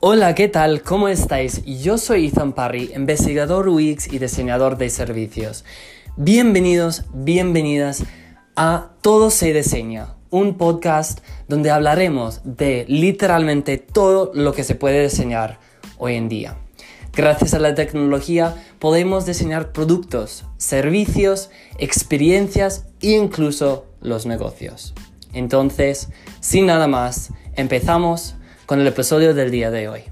Hola, 0.00 0.34
¿qué 0.34 0.48
tal? 0.48 0.82
¿Cómo 0.82 1.08
estáis? 1.08 1.64
Yo 1.64 1.96
soy 1.96 2.26
Ethan 2.26 2.52
Parry, 2.52 2.92
investigador 2.94 3.66
UX 3.66 4.12
y 4.12 4.18
diseñador 4.18 4.76
de 4.76 4.90
servicios. 4.90 5.64
Bienvenidos, 6.16 7.04
bienvenidas 7.14 8.04
a 8.56 8.90
Todo 9.00 9.30
se 9.30 9.54
diseña, 9.54 10.08
un 10.28 10.58
podcast 10.58 11.20
donde 11.48 11.70
hablaremos 11.70 12.42
de 12.44 12.84
literalmente 12.88 13.78
todo 13.78 14.32
lo 14.34 14.52
que 14.52 14.64
se 14.64 14.74
puede 14.74 15.02
diseñar 15.02 15.60
hoy 15.96 16.16
en 16.16 16.28
día. 16.28 16.58
Gracias 17.14 17.54
a 17.54 17.58
la 17.58 17.74
tecnología 17.74 18.54
podemos 18.78 19.24
diseñar 19.24 19.72
productos, 19.72 20.44
servicios, 20.58 21.48
experiencias 21.78 22.84
e 23.00 23.12
incluso 23.12 23.86
los 24.02 24.26
negocios. 24.26 24.92
Entonces, 25.32 26.10
sin 26.40 26.66
nada 26.66 26.86
más, 26.86 27.30
empezamos 27.54 28.34
con 28.66 28.80
el 28.80 28.86
episodio 28.88 29.32
del 29.32 29.52
día 29.52 29.70
de 29.70 29.88
hoy. 29.88 30.02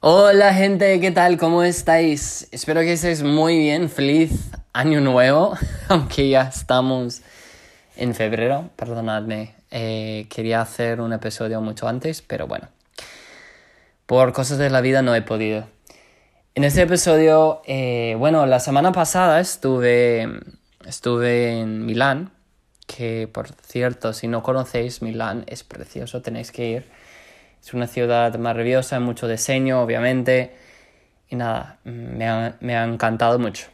Hola 0.00 0.52
gente, 0.52 1.00
¿qué 1.00 1.10
tal? 1.10 1.38
¿Cómo 1.38 1.62
estáis? 1.62 2.46
Espero 2.52 2.82
que 2.82 2.92
estéis 2.92 3.22
muy 3.22 3.58
bien. 3.58 3.88
Feliz 3.88 4.50
año 4.74 5.00
nuevo, 5.00 5.56
aunque 5.88 6.28
ya 6.28 6.42
estamos 6.42 7.22
en 7.96 8.14
febrero, 8.14 8.68
perdonadme. 8.76 9.54
Eh, 9.70 10.26
quería 10.28 10.60
hacer 10.60 11.00
un 11.00 11.14
episodio 11.14 11.60
mucho 11.62 11.88
antes, 11.88 12.20
pero 12.20 12.46
bueno, 12.46 12.68
por 14.06 14.32
cosas 14.34 14.58
de 14.58 14.68
la 14.68 14.82
vida 14.82 15.00
no 15.00 15.14
he 15.14 15.22
podido. 15.22 15.66
En 16.54 16.64
este 16.64 16.82
episodio, 16.82 17.62
eh, 17.66 18.14
bueno, 18.18 18.44
la 18.44 18.60
semana 18.60 18.92
pasada 18.92 19.40
estuve, 19.40 20.28
estuve 20.84 21.60
en 21.60 21.86
Milán 21.86 22.37
que 22.88 23.28
por 23.28 23.48
cierto, 23.52 24.12
si 24.12 24.26
no 24.26 24.42
conocéis 24.42 25.02
Milán, 25.02 25.44
es 25.46 25.62
precioso, 25.62 26.22
tenéis 26.22 26.50
que 26.50 26.68
ir. 26.68 26.84
Es 27.62 27.74
una 27.74 27.86
ciudad 27.86 28.36
maravillosa, 28.38 28.98
mucho 28.98 29.28
diseño, 29.28 29.82
obviamente. 29.82 30.56
Y 31.28 31.36
nada, 31.36 31.78
me 31.84 32.26
ha, 32.26 32.56
me 32.60 32.76
ha 32.76 32.84
encantado 32.84 33.38
mucho. 33.38 33.66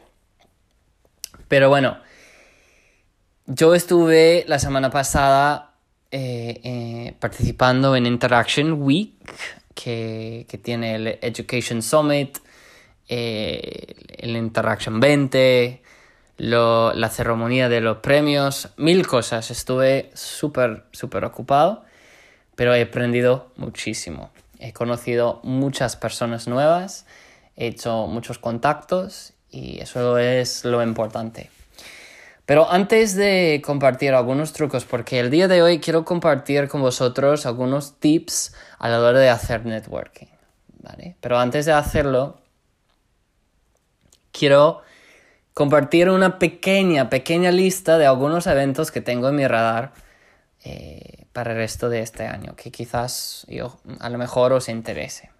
Pero 1.47 1.69
bueno, 1.69 1.97
yo 3.45 3.73
estuve 3.73 4.43
la 4.47 4.59
semana 4.59 4.89
pasada 4.89 5.75
eh, 6.11 6.59
eh, 6.63 7.15
participando 7.19 7.95
en 7.95 8.05
Interaction 8.05 8.81
Week, 8.81 9.13
que, 9.73 10.45
que 10.49 10.57
tiene 10.57 10.95
el 10.95 11.07
Education 11.21 11.81
Summit, 11.81 12.39
eh, 13.07 13.95
el 14.17 14.35
Interaction 14.35 14.99
20, 14.99 15.81
la 16.37 17.09
ceremonia 17.09 17.69
de 17.69 17.81
los 17.81 17.97
premios, 17.97 18.69
mil 18.77 19.07
cosas. 19.07 19.51
Estuve 19.51 20.11
súper, 20.13 20.83
súper 20.91 21.25
ocupado, 21.25 21.83
pero 22.55 22.73
he 22.73 22.81
aprendido 22.81 23.51
muchísimo. 23.55 24.31
He 24.59 24.73
conocido 24.73 25.39
muchas 25.43 25.95
personas 25.95 26.47
nuevas, 26.47 27.05
he 27.55 27.67
hecho 27.67 28.07
muchos 28.07 28.39
contactos 28.39 29.33
y 29.49 29.79
eso 29.79 30.17
es 30.17 30.65
lo 30.65 30.81
importante. 30.81 31.49
Pero 32.45 32.69
antes 32.69 33.15
de 33.15 33.61
compartir 33.65 34.13
algunos 34.13 34.53
trucos, 34.53 34.85
porque 34.85 35.19
el 35.19 35.31
día 35.31 35.47
de 35.47 35.63
hoy 35.63 35.79
quiero 35.79 36.05
compartir 36.05 36.67
con 36.67 36.81
vosotros 36.81 37.45
algunos 37.45 37.99
tips 37.99 38.53
a 38.77 38.87
la 38.87 38.99
hora 38.99 39.19
de 39.19 39.29
hacer 39.29 39.65
networking. 39.65 40.27
¿vale? 40.77 41.15
Pero 41.21 41.39
antes 41.39 41.65
de 41.65 41.73
hacerlo, 41.73 42.39
quiero 44.31 44.83
compartir 45.55 46.09
una 46.09 46.37
pequeña, 46.37 47.09
pequeña 47.09 47.49
lista 47.49 47.97
de 47.97 48.05
algunos 48.05 48.45
eventos 48.45 48.91
que 48.91 48.99
tengo 48.99 49.29
en 49.29 49.35
mi 49.37 49.47
radar 49.47 49.93
eh, 50.65 51.25
para 51.31 51.53
el 51.53 51.57
resto 51.57 51.89
de 51.89 52.01
este 52.01 52.27
año, 52.27 52.55
que 52.57 52.71
quizás 52.71 53.47
a 53.99 54.09
lo 54.09 54.17
mejor 54.17 54.51
os 54.51 54.67
interese. 54.67 55.31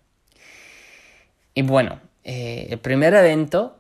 Y 1.54 1.64
bueno, 1.64 2.00
eh, 2.24 2.68
el 2.70 2.80
primer 2.80 3.14
evento 3.14 3.78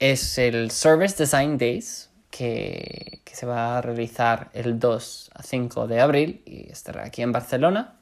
es 0.00 0.38
el 0.38 0.72
Service 0.72 1.16
Design 1.16 1.56
Days, 1.56 2.10
que, 2.30 3.22
se 3.32 3.46
va 3.46 3.78
a 3.78 3.80
realizar 3.80 4.50
el 4.54 4.80
2 4.80 5.30
a 5.34 5.42
5 5.44 5.86
de 5.86 6.00
abril 6.00 6.42
y 6.44 6.70
estará 6.70 7.06
aquí 7.06 7.22
en 7.22 7.30
Barcelona, 7.30 8.00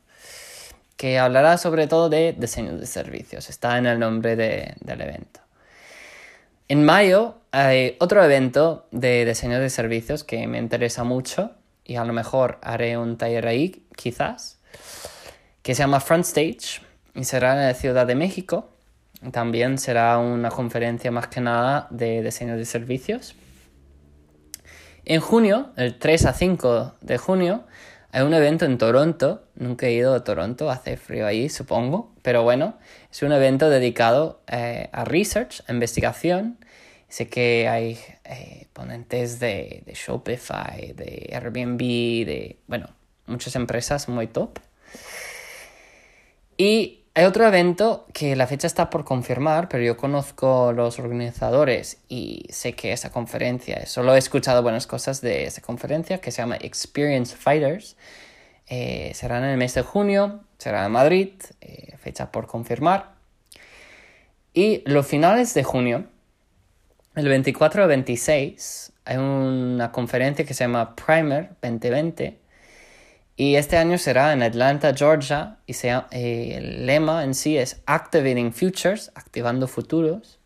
que 0.97 1.19
hablará 1.19 1.59
sobre 1.59 1.87
todo 1.87 2.09
de 2.09 2.33
diseño 2.33 2.79
de 2.79 2.87
servicios. 2.87 3.51
Está 3.51 3.77
en 3.77 3.85
el 3.85 3.99
nombre 3.99 4.37
de, 4.37 4.75
del 4.81 5.03
evento. 5.03 5.41
En 6.71 6.85
mayo 6.85 7.37
hay 7.51 7.97
otro 7.99 8.23
evento 8.23 8.87
de 8.91 9.25
diseño 9.25 9.59
de 9.59 9.71
servicios 9.71 10.23
que 10.23 10.47
me 10.47 10.59
interesa 10.59 11.03
mucho 11.03 11.53
y 11.83 11.97
a 11.97 12.05
lo 12.05 12.13
mejor 12.13 12.59
haré 12.61 12.99
un 12.99 13.17
taller 13.17 13.47
ahí, 13.47 13.87
quizás, 13.97 14.61
que 15.63 15.75
se 15.75 15.79
llama 15.79 16.01
Front 16.01 16.27
Stage 16.27 16.83
y 17.15 17.25
será 17.25 17.55
en 17.55 17.69
la 17.69 17.73
Ciudad 17.73 18.07
de 18.07 18.15
México. 18.17 18.69
También 19.33 19.79
será 19.79 20.19
una 20.19 20.51
conferencia 20.51 21.11
más 21.11 21.29
que 21.29 21.41
nada 21.41 21.87
de 21.89 22.23
diseño 22.23 22.59
de 22.59 22.67
servicios. 22.67 23.35
En 25.07 25.23
junio, 25.23 25.71
el 25.77 25.99
3 25.99 26.27
a 26.27 26.33
5 26.35 26.97
de 27.01 27.17
junio, 27.17 27.65
hay 28.13 28.21
un 28.25 28.35
evento 28.35 28.67
en 28.67 28.77
Toronto. 28.77 29.43
Nunca 29.55 29.87
he 29.87 29.93
ido 29.93 30.15
a 30.15 30.23
Toronto, 30.23 30.71
hace 30.71 30.99
frío 30.99 31.27
ahí, 31.27 31.49
supongo. 31.49 32.13
Pero 32.29 32.43
bueno, 32.43 32.77
es 33.11 33.23
un 33.23 33.33
evento 33.33 33.71
dedicado 33.71 34.43
eh, 34.49 34.91
a 34.93 35.07
research, 35.07 35.63
a 35.67 35.73
investigación. 35.73 36.59
Sé 37.09 37.27
que 37.27 37.67
hay 37.71 37.99
eh, 38.27 38.67
ponentes 38.75 39.41
de, 39.41 39.83
de, 39.87 39.95
Shopify, 39.95 40.93
de 40.93 41.31
Airbnb, 41.33 41.79
de, 41.79 42.59
bueno, 42.67 42.91
muchas 43.25 43.57
empresas 43.57 44.11
muy 44.11 44.27
top. 44.27 44.59
Y 46.59 47.07
hay 47.15 47.25
otro 47.25 47.47
evento 47.47 48.07
que 48.13 48.37
la 48.37 48.47
fecha 48.47 48.67
está 48.67 48.91
por 48.91 49.07
confirmar, 49.07 49.71
pero 49.71 49.83
yo 49.83 49.97
conozco 49.97 50.75
los 50.75 50.99
organizadores 50.99 52.03
y 52.11 52.45
sé 52.51 52.75
que 52.75 52.93
esa 52.93 53.11
conferencia, 53.11 53.87
solo 53.87 54.15
he 54.15 54.19
escuchado 54.19 54.63
buenas 54.63 54.87
cosas 54.87 55.23
de 55.23 55.45
esa 55.45 55.63
conferencia 55.63 56.21
que 56.21 56.31
se 56.31 56.43
llama 56.43 56.59
Experience 56.61 57.35
Fighters. 57.35 57.97
Eh, 58.67 59.13
será 59.15 59.39
en 59.39 59.45
el 59.45 59.57
mes 59.57 59.73
de 59.73 59.81
junio, 59.81 60.45
será 60.59 60.85
en 60.85 60.93
Madrid, 60.93 61.33
eh, 61.61 61.97
fecha 61.99 62.31
por 62.31 62.47
confirmar. 62.47 63.15
Y 64.53 64.83
los 64.87 65.07
finales 65.07 65.55
de 65.55 65.63
junio, 65.63 66.07
el 67.15 67.29
24 67.29 67.83
al 67.83 67.89
26, 67.89 68.93
hay 69.05 69.17
una 69.17 69.93
conferencia 69.93 70.45
que 70.45 70.55
se 70.55 70.65
llama 70.65 70.95
Primer 70.97 71.51
2020. 71.63 72.39
Y 73.37 73.55
este 73.55 73.77
año 73.77 73.99
será 73.99 74.33
en 74.33 74.43
Atlanta, 74.43 74.93
Georgia, 74.97 75.59
y 75.67 75.73
eh, 75.87 76.57
el 76.57 76.87
lema 76.87 77.23
en 77.23 77.35
sí 77.35 77.57
es 77.57 77.81
Activating 77.87 78.53
Futures, 78.53 79.13
activando 79.15 79.69
futuros. 79.69 80.41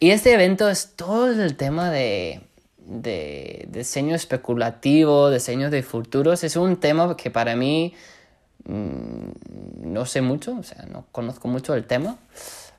Y 0.00 0.10
este 0.10 0.32
evento 0.32 0.68
es 0.68 0.96
todo 0.96 1.30
el 1.30 1.56
tema 1.56 1.92
de, 1.92 2.40
de 2.78 3.66
diseño 3.68 4.16
especulativo, 4.16 5.30
diseño 5.30 5.70
de 5.70 5.84
futuros. 5.84 6.42
Es 6.42 6.56
un 6.56 6.78
tema 6.78 7.16
que 7.16 7.30
para 7.30 7.54
mí 7.54 7.94
no 8.64 10.06
sé 10.06 10.22
mucho, 10.22 10.56
o 10.58 10.62
sea, 10.62 10.84
no 10.86 11.06
conozco 11.12 11.48
mucho 11.48 11.74
el 11.74 11.84
tema, 11.84 12.16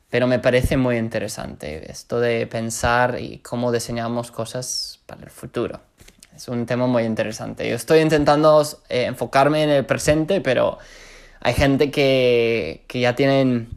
pero 0.10 0.28
me 0.28 0.40
parece 0.40 0.78
muy 0.78 0.98
interesante 0.98 1.92
esto 1.92 2.20
de 2.20 2.48
pensar 2.48 3.20
y 3.20 3.40
cómo 3.40 3.72
diseñamos 3.72 4.32
cosas 4.32 5.00
para 5.06 5.24
el 5.24 5.30
futuro. 5.30 5.82
Es 6.36 6.48
un 6.48 6.66
tema 6.66 6.88
muy 6.88 7.04
interesante. 7.04 7.70
Yo 7.70 7.76
estoy 7.76 8.00
intentando 8.00 8.64
eh, 8.90 9.06
enfocarme 9.06 9.64
en 9.64 9.70
el 9.70 9.86
presente, 9.86 10.42
pero 10.42 10.78
hay 11.42 11.54
gente 11.54 11.92
que, 11.92 12.86
que 12.88 13.00
ya 13.00 13.16
tienen 13.16 13.70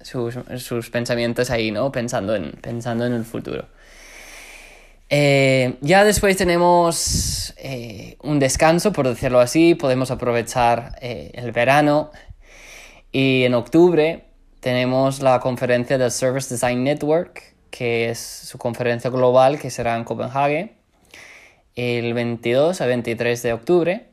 sus, 0.00 0.36
sus, 0.58 0.90
pensamientos 0.90 1.50
ahí, 1.50 1.70
¿no? 1.70 1.90
Pensando 1.90 2.36
en, 2.36 2.52
pensando 2.52 3.06
en 3.06 3.14
el 3.14 3.24
futuro. 3.24 3.66
Eh, 5.10 5.76
ya 5.80 6.04
después 6.04 6.36
tenemos 6.36 7.54
eh, 7.58 8.16
un 8.22 8.38
descanso, 8.38 8.92
por 8.92 9.08
decirlo 9.08 9.40
así, 9.40 9.74
podemos 9.74 10.10
aprovechar 10.10 10.96
eh, 11.00 11.30
el 11.34 11.52
verano 11.52 12.10
y 13.12 13.44
en 13.44 13.54
octubre 13.54 14.24
tenemos 14.60 15.20
la 15.20 15.40
conferencia 15.40 15.98
del 15.98 16.10
Service 16.10 16.52
Design 16.52 16.84
Network, 16.84 17.54
que 17.70 18.10
es 18.10 18.18
su 18.18 18.56
conferencia 18.58 19.10
global 19.10 19.58
que 19.58 19.70
será 19.70 19.96
en 19.96 20.04
Copenhague 20.04 20.72
el 21.76 22.14
22 22.14 22.80
a 22.80 22.86
23 22.86 23.42
de 23.42 23.52
octubre. 23.52 24.06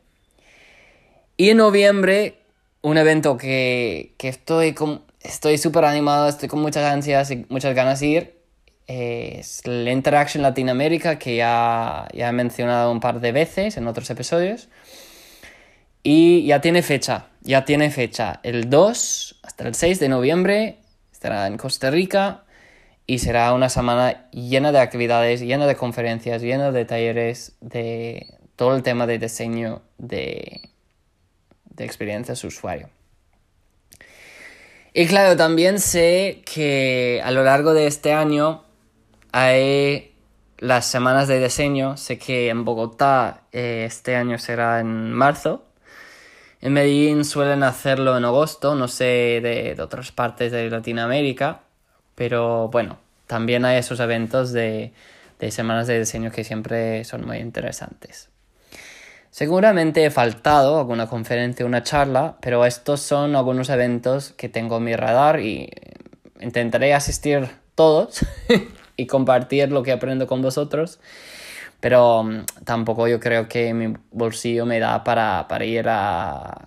Y 1.38 1.50
en 1.50 1.58
noviembre, 1.58 2.40
un 2.82 2.98
evento 2.98 3.38
que, 3.38 4.14
que 4.18 4.28
estoy 4.28 5.58
súper 5.58 5.86
animado, 5.86 6.28
estoy 6.28 6.50
con 6.50 6.60
muchas 6.60 6.92
ansias 6.92 7.32
y 7.32 7.46
muchas 7.50 7.74
ganas 7.76 8.00
de 8.00 8.08
ir, 8.08 8.41
es 8.92 9.66
la 9.66 9.92
Interaction 9.92 10.42
Latinoamérica, 10.42 11.18
que 11.18 11.36
ya, 11.38 12.08
ya 12.14 12.30
he 12.30 12.32
mencionado 12.32 12.92
un 12.92 13.00
par 13.00 13.20
de 13.20 13.32
veces 13.32 13.78
en 13.78 13.88
otros 13.88 14.10
episodios. 14.10 14.70
Y 16.04 16.46
ya 16.46 16.62
tiene 16.62 16.82
fecha, 16.82 17.28
ya 17.42 17.64
tiene 17.64 17.92
fecha. 17.92 18.40
El 18.44 18.70
2 18.70 19.40
hasta 19.44 19.68
el 19.68 19.76
6 19.76 20.00
de 20.00 20.10
noviembre 20.10 20.78
estará 21.12 21.48
en 21.48 21.58
Costa 21.58 21.92
Rica 21.92 22.44
y 23.06 23.20
será 23.20 23.54
una 23.54 23.70
semana 23.70 24.30
llena 24.32 24.72
de 24.72 24.80
actividades, 24.80 25.42
llena 25.42 25.68
de 25.68 25.76
conferencias, 25.76 26.42
llena 26.42 26.72
de 26.72 26.86
talleres, 26.86 27.54
de 27.62 28.36
todo 28.56 28.76
el 28.76 28.84
tema 28.84 29.08
de 29.08 29.20
diseño 29.20 29.84
de, 29.98 30.70
de 31.66 31.86
experiencias 31.86 32.44
usuario. 32.44 32.90
Y 34.94 35.06
claro, 35.06 35.38
también 35.38 35.80
sé 35.80 36.42
que 36.46 37.22
a 37.24 37.32
lo 37.32 37.44
largo 37.44 37.74
de 37.74 37.88
este 37.88 38.12
año 38.12 38.66
hay 39.32 40.16
las 40.58 40.86
semanas 40.86 41.28
de 41.28 41.42
diseño. 41.42 41.98
Sé 41.98 42.18
que 42.18 42.50
en 42.50 42.66
Bogotá 42.66 43.42
eh, 43.52 43.84
este 43.86 44.16
año 44.16 44.38
será 44.38 44.80
en 44.80 45.12
marzo. 45.12 45.66
En 46.62 46.74
Medellín 46.74 47.26
suelen 47.26 47.64
hacerlo 47.64 48.16
en 48.18 48.26
agosto, 48.26 48.76
no 48.76 48.88
sé 48.88 49.40
de, 49.42 49.74
de 49.76 49.82
otras 49.82 50.12
partes 50.12 50.52
de 50.52 50.70
Latinoamérica. 50.70 51.62
Pero 52.16 52.70
bueno, 52.70 53.00
también 53.26 53.66
hay 53.66 53.78
esos 53.80 54.00
eventos 54.00 54.54
de, 54.54 54.94
de 55.40 55.52
semanas 55.52 55.88
de 55.88 56.00
diseño 56.00 56.32
que 56.32 56.44
siempre 56.44 57.04
son 57.04 57.26
muy 57.26 57.38
interesantes. 57.38 58.30
Seguramente 59.32 60.06
he 60.06 60.12
faltado 60.12 60.78
alguna 60.78 61.08
conferencia 61.08 61.66
una 61.66 61.84
charla, 61.84 62.38
pero 62.42 62.66
estos 62.66 63.02
son 63.02 63.36
algunos 63.36 63.70
eventos 63.70 64.34
que 64.34 64.50
tengo 64.50 64.78
en 64.78 64.84
mi 64.84 64.96
radar 64.96 65.40
y 65.40 65.72
intentaré 66.42 66.94
asistir 66.94 67.50
todos 67.74 68.26
y 69.02 69.08
compartir 69.08 69.72
lo 69.72 69.82
que 69.82 69.92
aprendo 69.92 70.28
con 70.28 70.42
vosotros. 70.42 71.00
Pero 71.80 72.24
mm, 72.24 72.46
tampoco 72.64 73.08
yo 73.08 73.20
creo 73.20 73.48
que 73.48 73.74
mi 73.74 73.94
bolsillo 74.12 74.66
me 74.66 74.80
da 74.80 75.04
para, 75.04 75.48
para 75.48 75.66
ir 75.66 75.88
a 75.90 76.64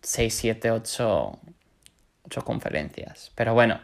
6, 0.00 0.34
7, 0.34 0.70
8, 0.70 1.38
8 2.24 2.42
conferencias. 2.44 3.30
Pero 3.34 3.52
bueno, 3.54 3.80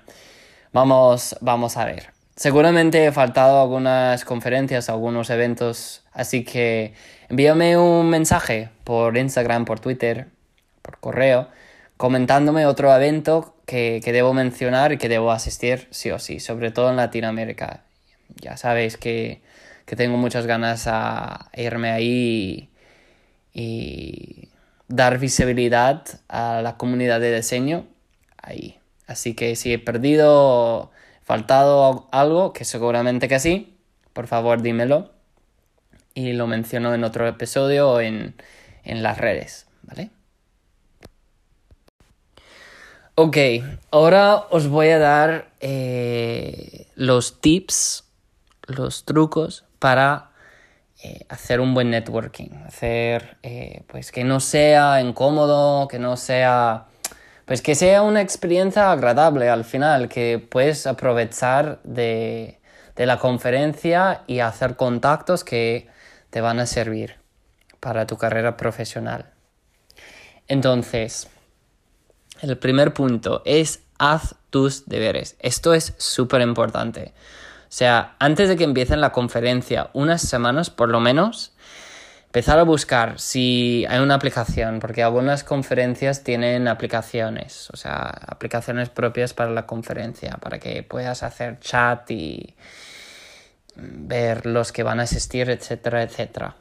vamos, 0.73 1.37
vamos 1.41 1.77
a 1.77 1.85
ver. 1.85 2.11
Seguramente 2.35 3.05
he 3.05 3.13
faltado 3.13 3.61
algunas 3.61 4.25
conferencias, 4.25 4.89
algunos 4.89 5.29
eventos, 5.29 6.03
así 6.13 6.45
que 6.45 6.95
envíame 7.29 7.77
un 7.77 8.09
mensaje 8.09 8.71
por 8.85 9.19
Instagram, 9.19 9.67
por 9.67 9.81
Twitter, 9.81 10.29
por 10.81 10.99
correo, 10.99 11.49
comentándome 12.03 12.67
otro 12.67 12.93
evento 12.93 13.55
que, 13.65 14.01
debo 14.05 14.35
mencionar 14.35 14.91
y 14.91 14.99
que 14.99 15.09
debo 15.09 15.31
asistir 15.31 15.87
sí 15.93 16.11
o 16.11 16.19
sí, 16.19 16.41
sobre 16.41 16.73
todo 16.73 16.91
en 16.91 16.97
Latinoamérica. 16.97 17.85
Ya 18.41 18.57
sabéis 18.57 18.97
que, 18.97 19.41
tengo 19.87 20.17
muchas 20.17 20.47
ganas 20.47 20.89
a 20.89 21.49
irme 21.55 21.93
ahí 21.93 22.71
y 23.55 24.49
dar 24.89 25.21
visibilidad 25.21 26.03
a 26.29 26.61
la 26.61 26.77
comunidad 26.77 27.21
de 27.21 27.37
diseño 27.37 27.87
ahí. 28.37 28.81
Así 29.07 29.35
que 29.35 29.55
si 29.55 29.73
he 29.73 29.79
perdido 29.79 30.91
faltado 31.23 32.09
algo, 32.11 32.53
que 32.53 32.65
seguramente 32.65 33.29
que 33.29 33.39
sí, 33.39 33.79
por 34.13 34.27
favor 34.27 34.61
dímelo 34.61 35.13
y 36.15 36.33
lo 36.33 36.49
menciono 36.49 36.95
en 36.95 37.05
otro 37.05 37.29
episodio 37.29 37.93
o 37.93 38.01
en, 38.01 38.35
las 38.85 39.19
redes, 39.19 39.69
¿vale? 39.83 40.11
Ok, 43.15 43.37
ahora 43.91 44.47
os 44.51 44.69
voy 44.69 44.89
a 44.89 44.99
dar 44.99 45.51
eh, 45.61 46.87
los 46.95 47.41
tips, 47.41 48.05
los 48.67 49.05
trucos 49.05 49.65
para 49.79 50.31
eh, 51.05 51.27
hacer 51.29 51.61
un 51.61 51.75
buen 51.75 51.91
networking, 51.91 52.51
hacer 52.67 53.37
eh, 53.43 53.83
pues 53.89 54.13
que 54.13 54.25
no 54.25 54.41
sea 54.41 55.01
incómodo, 55.03 55.89
que 55.89 55.99
no 55.99 56.17
sea 56.17 56.87
pues 57.45 57.61
que 57.61 57.75
sea 57.75 58.01
una 58.01 58.23
experiencia 58.23 58.91
agradable 58.93 59.51
al 59.51 59.65
final, 59.65 60.09
que 60.09 60.39
puedes 60.39 60.87
aprovechar 60.87 61.81
de, 61.85 62.61
la 62.97 63.19
conferencia 63.19 64.23
y 64.27 64.39
hacer 64.39 64.77
contactos 64.77 65.45
que 65.45 65.89
te 66.31 66.41
van 66.41 66.61
a 66.61 66.67
servir 66.67 67.17
para 67.81 68.07
tu 68.07 68.17
carrera 68.17 68.57
profesional. 68.57 69.27
Entonces, 70.49 71.29
el 72.43 72.59
primer 72.59 72.93
punto 72.93 73.43
es 73.45 73.81
haz 73.99 74.35
tus 74.51 74.87
deberes. 74.87 75.37
Esto 75.39 75.75
es 75.75 75.95
súper 75.99 76.43
importante. 76.43 77.13
O 77.63 77.75
sea, 77.75 78.17
antes 78.19 78.49
de 78.49 78.57
que 78.57 78.65
empiecen 78.65 79.01
la 79.01 79.13
conferencia, 79.13 79.91
unas 79.95 80.21
semanas 80.21 80.69
por 80.69 80.91
lo 80.91 81.01
menos, 81.01 81.53
empezar 82.27 82.59
a 82.59 82.65
buscar 82.65 83.19
si 83.19 83.87
hay 83.89 84.01
una 84.01 84.15
aplicación, 84.15 84.81
porque 84.81 85.03
algunas 85.03 85.45
conferencias 85.45 86.25
tienen 86.25 86.69
aplicaciones, 86.69 87.71
o 87.71 87.77
sea, 87.77 88.03
aplicaciones 88.27 88.89
propias 88.89 89.33
para 89.35 89.51
la 89.51 89.67
conferencia, 89.67 90.39
para 90.41 90.59
que 90.59 90.83
puedas 90.83 91.23
hacer 91.23 91.61
chat 91.61 92.11
y 92.11 92.57
ver 93.77 94.47
los 94.47 94.73
que 94.73 94.83
van 94.83 95.01
a 95.01 95.05
asistir, 95.05 95.49
etcétera, 95.49 96.03
etcétera. 96.03 96.57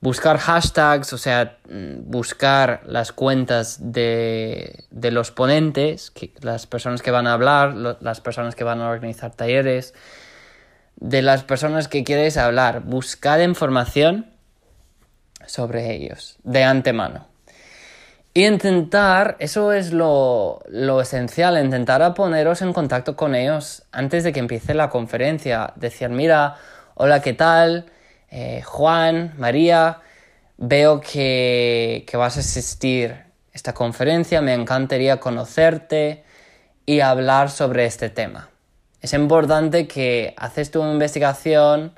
Buscar 0.00 0.38
hashtags, 0.38 1.12
o 1.12 1.18
sea, 1.18 1.58
buscar 1.68 2.82
las 2.86 3.12
cuentas 3.12 3.92
de, 3.92 4.84
de 4.90 5.10
los 5.10 5.30
ponentes, 5.30 6.12
las 6.40 6.66
personas 6.66 7.02
que 7.02 7.10
van 7.10 7.26
a 7.26 7.34
hablar, 7.34 7.74
las 7.74 8.20
personas 8.20 8.54
que 8.54 8.64
van 8.64 8.80
a 8.80 8.88
organizar 8.88 9.34
talleres, 9.34 9.92
de 10.96 11.22
las 11.22 11.44
personas 11.44 11.88
que 11.88 12.04
quieres 12.04 12.36
hablar, 12.36 12.80
buscar 12.80 13.40
información 13.40 14.30
sobre 15.46 15.94
ellos 15.94 16.38
de 16.44 16.64
antemano. 16.64 17.26
Y 18.32 18.46
intentar, 18.46 19.36
eso 19.40 19.72
es 19.72 19.92
lo, 19.92 20.62
esencial, 21.02 21.62
intentar 21.62 22.14
poneros 22.14 22.62
en 22.62 22.72
contacto 22.72 23.16
con 23.16 23.34
ellos 23.34 23.82
antes 23.90 24.22
de 24.22 24.32
que 24.32 24.38
empiece 24.38 24.72
la 24.72 24.88
conferencia. 24.88 25.72
Decir, 25.74 26.10
mira, 26.10 26.54
hola, 26.94 27.20
¿qué 27.22 27.32
tal? 27.32 27.86
Eh, 28.30 28.62
Juan, 28.62 29.34
María, 29.38 30.00
veo 30.56 31.00
que, 31.00 32.04
que 32.06 32.16
vas 32.16 32.36
a 32.36 32.40
asistir 32.40 33.12
a 33.12 33.26
esta 33.52 33.74
conferencia, 33.74 34.40
me 34.40 34.54
encantaría 34.54 35.18
conocerte 35.18 36.22
y 36.86 37.00
hablar 37.00 37.50
sobre 37.50 37.86
este 37.86 38.08
tema. 38.08 38.50
Es 39.00 39.12
importante 39.14 39.88
que 39.88 40.34
haces 40.36 40.70
tu 40.70 40.82
investigación 40.84 41.94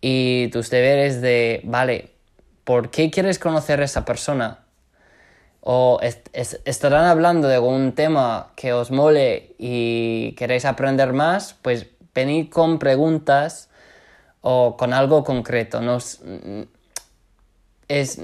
y 0.00 0.48
tus 0.48 0.70
deberes 0.70 1.20
de, 1.20 1.60
vale, 1.64 2.10
¿por 2.64 2.90
qué 2.90 3.10
quieres 3.10 3.38
conocer 3.38 3.80
a 3.80 3.84
esa 3.84 4.04
persona? 4.04 4.60
O 5.60 5.98
estarán 6.02 7.06
hablando 7.06 7.48
de 7.48 7.54
algún 7.54 7.92
tema 7.92 8.52
que 8.54 8.72
os 8.72 8.90
mole 8.90 9.54
y 9.58 10.32
queréis 10.36 10.66
aprender 10.66 11.12
más, 11.12 11.54
pues 11.62 11.86
venid 12.14 12.50
con 12.50 12.78
preguntas 12.78 13.70
o 14.46 14.76
con 14.76 14.92
algo 14.92 15.24
concreto. 15.24 15.80
Nos, 15.80 16.20
es, 17.88 18.20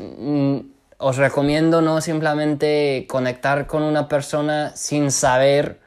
os 0.99 1.17
recomiendo 1.17 1.81
no 1.81 2.03
simplemente 2.03 3.07
conectar 3.09 3.67
con 3.67 3.83
una 3.83 4.07
persona 4.07 4.77
sin 4.77 5.11
saber 5.11 5.81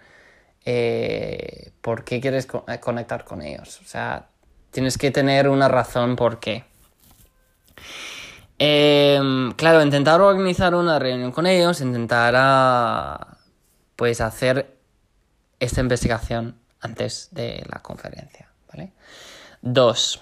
eh, 0.65 1.71
por 1.81 2.03
qué 2.03 2.19
quieres 2.19 2.47
conectar 2.47 3.23
con 3.25 3.43
ellos. 3.43 3.79
O 3.81 3.85
sea, 3.85 4.25
tienes 4.71 4.97
que 4.97 5.11
tener 5.11 5.47
una 5.47 5.67
razón 5.67 6.15
por 6.15 6.39
qué. 6.39 6.65
Em, 8.57 9.51
claro, 9.51 9.83
intentar 9.83 10.19
organizar 10.19 10.73
una 10.73 10.97
reunión 10.97 11.31
con 11.31 11.45
ellos, 11.45 11.79
intentar 11.79 12.33
ah, 12.35 13.37
pues 13.95 14.19
hacer 14.19 14.77
esta 15.59 15.81
investigación 15.81 16.57
antes 16.81 17.29
de 17.31 17.63
la 17.71 17.83
conferencia, 17.83 18.49
¿vale? 18.71 18.93
Dos, 19.65 20.21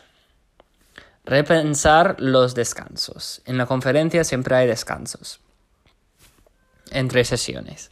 repensar 1.26 2.18
los 2.20 2.54
descansos. 2.54 3.42
En 3.46 3.58
la 3.58 3.66
conferencia 3.66 4.24
siempre 4.24 4.56
hay 4.56 4.68
descansos 4.68 5.40
entre 6.92 7.26
sesiones. 7.26 7.90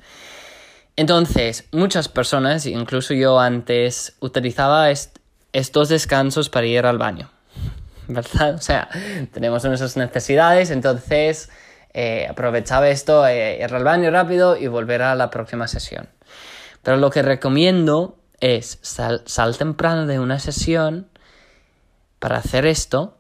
Entonces, 0.95 1.65
muchas 1.71 2.07
personas, 2.07 2.67
incluso 2.67 3.15
yo 3.15 3.39
antes, 3.39 4.15
utilizaba 4.19 4.91
estos 4.91 5.89
descansos 5.89 6.49
para 6.49 6.67
ir 6.67 6.85
al 6.85 6.99
baño. 6.99 7.31
¿verdad? 8.07 8.53
O 8.53 8.61
sea, 8.61 8.87
tenemos 9.33 9.63
nuestras 9.63 9.97
necesidades, 9.97 10.69
entonces 10.69 11.49
eh, 11.95 12.27
aprovechaba 12.29 12.89
esto, 12.89 13.25
eh, 13.25 13.57
ir 13.63 13.73
al 13.73 13.83
baño 13.83 14.11
rápido 14.11 14.55
y 14.55 14.67
volver 14.67 15.01
a 15.01 15.15
la 15.15 15.31
próxima 15.31 15.67
sesión. 15.67 16.09
Pero 16.83 16.97
lo 16.97 17.09
que 17.09 17.23
recomiendo 17.23 18.19
es 18.39 18.77
sal 18.83 19.57
temprano 19.57 20.05
de 20.05 20.19
una 20.19 20.37
sesión 20.37 21.08
para 22.19 22.38
hacer 22.38 22.65
esto 22.65 23.17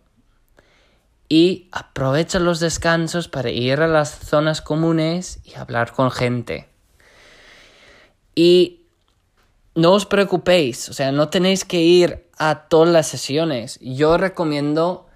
y 1.29 1.69
aprovecha 1.71 2.39
los 2.39 2.59
descansos 2.59 3.27
para 3.27 3.49
ir 3.49 3.81
a 3.81 3.87
las 3.87 4.09
zonas 4.09 4.61
comunes 4.61 5.39
y 5.43 5.55
hablar 5.55 5.93
con 5.93 6.11
gente. 6.11 6.67
Y 8.35 8.81
no 9.75 9.93
os 9.93 10.05
preocupéis, 10.05 10.89
o 10.89 10.93
sea, 10.93 11.11
no 11.11 11.29
tenéis 11.29 11.65
que 11.65 11.81
ir 11.81 12.27
a 12.37 12.67
todas 12.67 12.89
las 12.89 13.07
sesiones. 13.07 13.77
Yo 13.81 14.17
recomiendo 14.17 15.07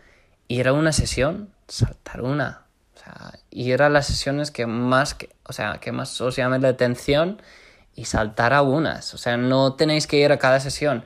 ir 0.48 0.68
a 0.68 0.74
una 0.74 0.92
sesión, 0.92 1.50
saltar 1.68 2.22
una. 2.22 2.64
O 2.96 3.00
sea, 3.00 3.40
ir 3.50 3.82
a 3.82 3.90
las 3.90 4.06
sesiones 4.06 4.52
que 4.52 4.68
más, 4.68 5.18
o 5.44 5.54
sea, 5.54 5.80
que 5.80 5.92
más 5.92 6.22
os 6.22 6.36
llamen 6.36 6.62
la 6.62 6.70
atención 6.70 7.42
y 7.96 8.06
saltar 8.06 8.54
a 8.54 8.62
unas. 8.62 9.14
O 9.14 9.18
sea, 9.18 9.36
no 9.38 9.74
tenéis 9.74 10.06
que 10.06 10.18
ir 10.18 10.32
a 10.32 10.38
cada 10.38 10.60
sesión. 10.60 11.04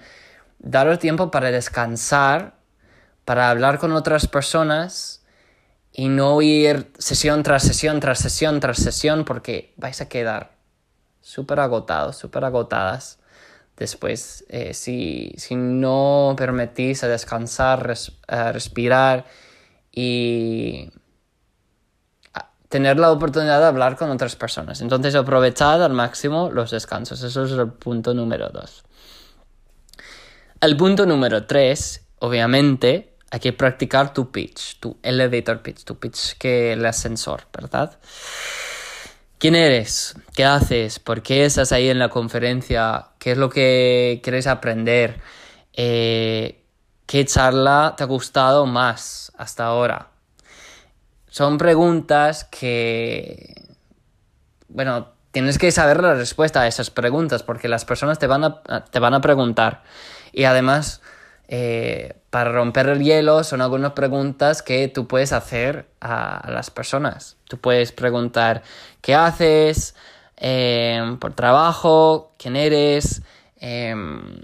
Daros 0.59 0.99
tiempo 0.99 1.31
para 1.31 1.51
descansar, 1.51 2.56
para 3.27 3.49
hablar 3.49 3.77
con 3.77 3.91
otras 3.91 4.25
personas 4.25 5.21
y 5.91 6.07
no 6.07 6.41
ir 6.41 6.93
sesión 6.97 7.43
tras 7.43 7.61
sesión, 7.61 7.99
tras 7.99 8.19
sesión, 8.19 8.61
tras 8.61 8.77
sesión, 8.77 9.25
porque 9.25 9.73
vais 9.75 9.99
a 9.99 10.07
quedar 10.07 10.53
súper 11.19 11.59
agotados, 11.59 12.15
súper 12.15 12.45
agotadas 12.45 13.19
después. 13.75 14.45
Eh, 14.47 14.73
si, 14.73 15.35
no 15.57 16.35
permitís 16.37 17.01
descansar, 17.01 17.93
respirar 18.53 19.25
y 19.91 20.89
tener 22.69 22.97
la 22.97 23.11
oportunidad 23.11 23.59
de 23.59 23.65
hablar 23.65 23.97
con 23.97 24.09
otras 24.09 24.37
personas. 24.37 24.79
Entonces 24.79 25.15
aprovechad 25.15 25.83
al 25.83 25.91
máximo 25.91 26.49
los 26.49 26.71
descansos. 26.71 27.21
Eso 27.21 27.43
es 27.43 27.51
el 27.51 27.73
punto 27.73 28.13
número 28.13 28.47
dos. 28.51 28.85
El 30.61 30.77
punto 30.77 31.05
número 31.05 31.45
tres, 31.45 32.07
obviamente, 32.19 33.16
hay 33.31 33.39
que 33.39 33.53
practicar 33.53 34.13
tu 34.13 34.31
pitch, 34.31 34.79
tu 34.79 34.97
elevator 35.03 35.61
pitch, 35.61 35.83
tu 35.83 35.97
pitch 35.97 36.37
que 36.37 36.73
el 36.73 36.85
ascensor, 36.85 37.43
¿verdad? 37.53 37.99
¿Quién 39.37 39.55
eres? 39.55 40.15
¿Qué 40.35 40.45
haces? 40.45 40.99
¿Por 40.99 41.21
qué 41.21 41.45
estás 41.45 41.71
ahí 41.71 41.89
en 41.89 41.99
la 41.99 42.09
conferencia? 42.09 43.09
¿Qué 43.19 43.33
es 43.33 43.37
lo 43.37 43.49
que 43.49 44.19
quieres 44.23 44.47
aprender? 44.47 45.19
Eh, 45.73 46.63
¿Qué 47.05 47.23
charla 47.25 47.93
te 47.95 48.03
ha 48.03 48.07
gustado 48.07 48.65
más 48.65 49.31
hasta 49.37 49.65
ahora? 49.65 50.07
Son 51.29 51.59
preguntas 51.59 52.45
que, 52.45 53.53
bueno, 54.69 55.09
tienes 55.31 55.59
que 55.59 55.71
saber 55.71 56.01
la 56.01 56.15
respuesta 56.15 56.61
a 56.61 56.67
esas 56.67 56.89
preguntas 56.89 57.43
porque 57.43 57.67
las 57.67 57.85
personas 57.85 58.17
te 58.17 58.25
van 58.25 58.43
a, 58.43 58.85
te 58.85 58.99
van 58.99 59.13
a 59.13 59.21
preguntar. 59.21 59.83
Y 60.31 60.45
además, 60.45 61.01
eh, 61.47 62.13
para 62.29 62.51
romper 62.51 62.89
el 62.89 63.03
hielo 63.03 63.43
son 63.43 63.61
algunas 63.61 63.93
preguntas 63.93 64.61
que 64.61 64.89
tú 64.89 65.07
puedes 65.07 65.31
hacer 65.31 65.89
a, 66.01 66.49
las 66.51 66.69
personas. 66.69 67.37
Tú 67.45 67.57
puedes 67.57 67.91
preguntar 67.91 68.63
qué 69.01 69.15
haces 69.15 69.95
em, 70.35 71.17
por 71.17 71.33
trabajo, 71.33 72.33
quién 72.37 72.55
eres, 72.57 73.21
em, 73.57 74.39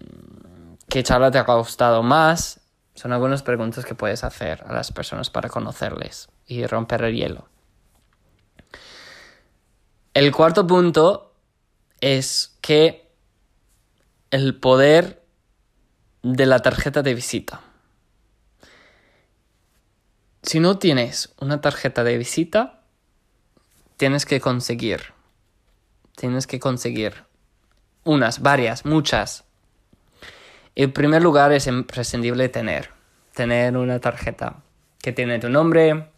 qué 0.90 1.04
charla 1.04 1.30
te 1.30 1.40
ha 1.40 1.44
gustado 1.44 2.04
más. 2.04 2.62
Son 2.96 3.12
algunas 3.12 3.44
preguntas 3.44 3.86
que 3.86 3.96
puedes 3.96 4.24
hacer 4.24 4.64
a 4.66 4.74
las 4.74 4.92
personas 4.92 5.30
para 5.30 5.50
conocerles 5.50 6.30
y 6.46 6.66
romper 6.66 7.04
el 7.04 7.16
hielo. 7.16 7.50
El 10.14 10.32
cuarto 10.32 10.66
punto 10.68 11.34
es 12.00 12.58
que 12.62 13.12
el 14.30 14.60
poder 14.60 15.23
de 16.24 16.46
la 16.46 16.60
tarjeta 16.60 17.02
de 17.04 17.14
visita. 17.14 17.60
Si 20.42 20.60
no 20.60 20.80
tienes 20.80 21.34
una 21.40 21.60
tarjeta 21.60 22.04
de 22.04 22.18
visita, 22.18 22.82
tienes 23.98 24.26
que 24.26 24.40
conseguir. 24.40 25.14
Tienes 26.16 26.48
que 26.48 26.60
conseguir 26.60 27.26
unas, 28.06 28.42
varias, 28.42 28.86
muchas. 28.86 29.44
En 30.76 30.94
primer 30.94 31.22
lugar 31.22 31.52
es 31.52 31.68
imprescindible 31.68 32.48
tener. 32.50 32.92
Tener 33.34 33.76
una 33.76 34.00
tarjeta 34.00 34.64
que 35.02 35.12
tiene 35.12 35.40
tu 35.40 35.50
nombre, 35.50 36.10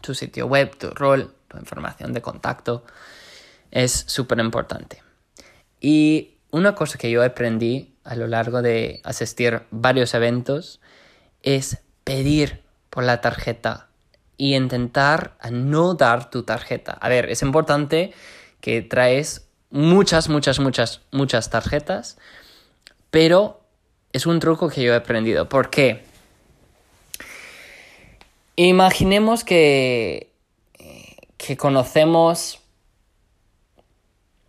tu 0.00 0.14
sitio 0.14 0.46
web, 0.46 0.74
tu 0.76 0.90
rol, 0.90 1.34
tu 1.48 1.58
información 1.58 2.14
de 2.14 2.22
contacto. 2.22 2.84
Es 3.70 3.92
súper 3.92 4.38
importante. 4.38 5.02
Y 5.80 6.38
una 6.50 6.74
cosa 6.74 6.96
que 6.96 7.10
yo 7.10 7.22
aprendí 7.22 7.91
a 8.04 8.14
lo 8.16 8.26
largo 8.26 8.62
de 8.62 9.00
asistir 9.04 9.62
varios 9.70 10.14
eventos 10.14 10.80
es 11.42 11.78
pedir 12.04 12.62
por 12.90 13.04
la 13.04 13.20
tarjeta 13.20 13.88
y 14.36 14.54
intentar 14.56 15.36
no 15.50 15.94
dar 15.94 16.30
tu 16.30 16.42
tarjeta. 16.42 16.92
A 17.00 17.08
ver, 17.08 17.30
es 17.30 17.42
importante 17.42 18.12
que 18.60 18.82
traes 18.82 19.48
muchas, 19.70 20.28
muchas, 20.28 20.58
muchas, 20.58 21.00
muchas 21.10 21.50
tarjetas, 21.50 22.18
pero 23.10 23.60
es 24.12 24.26
un 24.26 24.40
truco 24.40 24.68
que 24.68 24.82
yo 24.82 24.92
he 24.92 24.96
aprendido. 24.96 25.48
¿Por 25.48 25.70
qué? 25.70 26.04
Imaginemos 28.56 29.44
que, 29.44 30.32
que 31.36 31.56
conocemos 31.56 32.60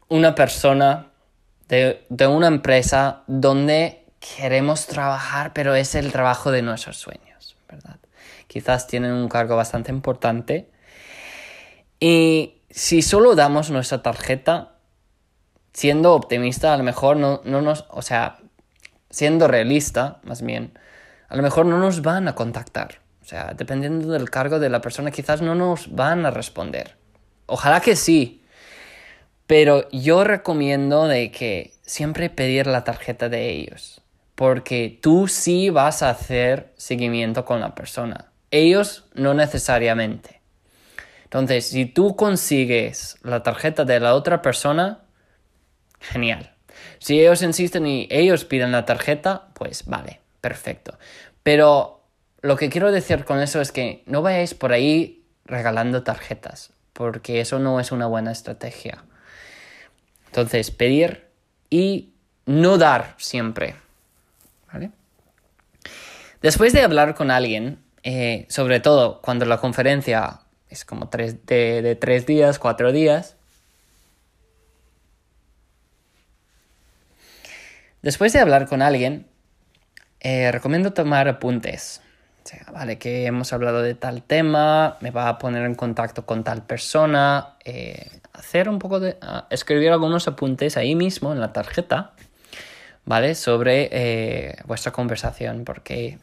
una 0.10 0.36
persona 0.36 1.13
de, 2.10 2.28
una 2.28 2.48
empresa 2.48 3.24
donde 3.28 4.06
queremos 4.20 4.88
trabajar, 4.88 5.54
pero 5.54 5.76
es 5.76 5.96
el 5.96 6.12
trabajo 6.12 6.52
de 6.52 6.62
nuestros 6.62 6.98
sueños, 6.98 7.56
¿verdad? 7.70 7.98
Quizás 8.48 8.88
tienen 8.88 9.12
un 9.12 9.28
cargo 9.28 9.56
bastante 9.56 9.92
importante. 9.92 10.70
Y 12.00 12.62
si 12.70 13.02
solo 13.02 13.36
damos 13.36 13.72
nuestra 13.72 14.02
tarjeta, 14.02 14.76
siendo 15.74 16.14
optimista, 16.14 16.74
a 16.74 16.78
lo 16.78 16.84
mejor 16.84 17.18
no, 17.18 17.42
no 17.44 17.62
nos, 17.62 17.86
o 17.90 18.02
sea, 18.02 18.38
siendo 19.10 19.48
realista, 19.48 20.20
más 20.24 20.42
bien, 20.42 20.78
a 21.30 21.36
lo 21.36 21.44
mejor 21.44 21.66
no 21.66 21.80
nos 21.80 22.02
van 22.02 22.28
a 22.28 22.36
contactar. 22.36 23.00
O 23.22 23.26
sea, 23.26 23.54
dependiendo 23.56 24.12
del 24.12 24.30
cargo 24.30 24.60
de 24.60 24.70
la 24.70 24.82
persona, 24.82 25.10
quizás 25.10 25.42
no 25.42 25.56
nos 25.56 25.96
van 25.96 26.26
a 26.26 26.32
responder. 26.32 26.98
Ojalá 27.46 27.80
que 27.80 27.96
sí, 27.96 28.43
pero 29.56 29.88
yo 29.92 30.24
recomiendo 30.24 31.08
de 31.08 31.30
que 31.30 31.76
siempre 31.84 32.32
pedir 32.32 32.66
la 32.66 32.84
tarjeta 32.84 33.30
de 33.30 33.52
ellos, 33.52 34.02
porque 34.34 34.98
tú 35.00 35.28
sí 35.28 35.70
vas 35.70 36.02
a 36.02 36.10
hacer 36.10 36.74
seguimiento 36.76 37.46
con 37.46 37.60
la 37.60 37.76
persona, 37.76 38.32
ellos 38.50 39.06
no 39.14 39.36
necesariamente. 39.36 40.42
Entonces, 41.26 41.68
si 41.68 41.86
tú 41.86 42.16
consigues 42.16 43.18
la 43.22 43.44
tarjeta 43.44 43.86
de 43.86 44.00
la 44.00 44.16
otra 44.16 44.42
persona, 44.42 45.02
genial. 46.00 46.56
Si 46.98 47.20
ellos 47.20 47.44
insisten 47.44 47.86
y 47.86 48.08
ellos 48.10 48.46
piden 48.46 48.72
la 48.72 48.86
tarjeta, 48.86 49.50
pues 49.54 49.86
vale, 49.86 50.20
perfecto. 50.42 50.98
Pero 51.44 52.02
lo 52.42 52.58
que 52.58 52.70
quiero 52.70 52.92
decir 52.92 53.24
con 53.24 53.40
eso 53.40 53.62
es 53.62 53.72
que 53.72 54.02
no 54.08 54.24
vayáis 54.24 54.56
por 54.56 54.74
ahí 54.74 55.28
regalando 55.46 56.02
tarjetas, 56.02 56.72
porque 56.94 57.40
eso 57.40 57.60
no 57.60 57.80
es 57.80 57.92
una 57.92 58.08
buena 58.08 58.32
estrategia. 58.32 59.04
Entonces, 60.34 60.72
pedir 60.72 61.28
y 61.70 62.10
no 62.48 62.80
dar 62.80 63.14
siempre. 63.20 63.76
¿Vale? 64.74 64.90
Después 66.42 66.74
de 66.74 66.82
hablar 66.82 67.14
con 67.14 67.30
alguien, 67.30 67.78
eh, 68.02 68.48
sobre 68.50 68.80
todo 68.80 69.22
cuando 69.22 69.46
la 69.46 69.60
conferencia 69.60 70.40
es 70.72 70.86
como 70.86 71.10
tres, 71.10 71.46
de, 71.46 71.96
tres 72.02 72.26
días, 72.26 72.58
cuatro 72.58 72.92
días, 72.92 73.36
Después 78.02 78.34
de 78.34 78.40
hablar 78.40 78.68
con 78.68 78.82
alguien, 78.82 79.28
eh, 80.20 80.52
recomiendo 80.52 80.92
tomar 80.92 81.30
apuntes. 81.30 82.02
Vale, 82.72 82.98
que 82.98 83.26
hemos 83.26 83.54
hablado 83.54 83.82
de 83.82 83.96
tal 83.96 84.24
tema, 84.24 84.98
me 85.00 85.12
va 85.12 85.30
a 85.30 85.38
poner 85.38 85.66
en 85.66 85.76
contacto 85.76 86.26
con 86.26 86.44
tal 86.44 86.64
persona, 86.64 87.56
eh, 87.64 88.10
hacer 88.34 88.68
un 88.68 88.80
poco 88.80 89.00
de... 89.00 89.18
escribir 89.50 89.92
algunos 89.92 90.28
apuntes 90.28 90.76
ahí 90.76 90.96
mismo 90.96 91.32
en 91.32 91.40
la 91.40 91.54
tarjeta, 91.54 92.12
¿vale? 93.06 93.36
Sobre 93.36 93.90
eh, 93.92 94.56
vuestra 94.66 94.92
conversación, 94.92 95.64
porque 95.64 96.20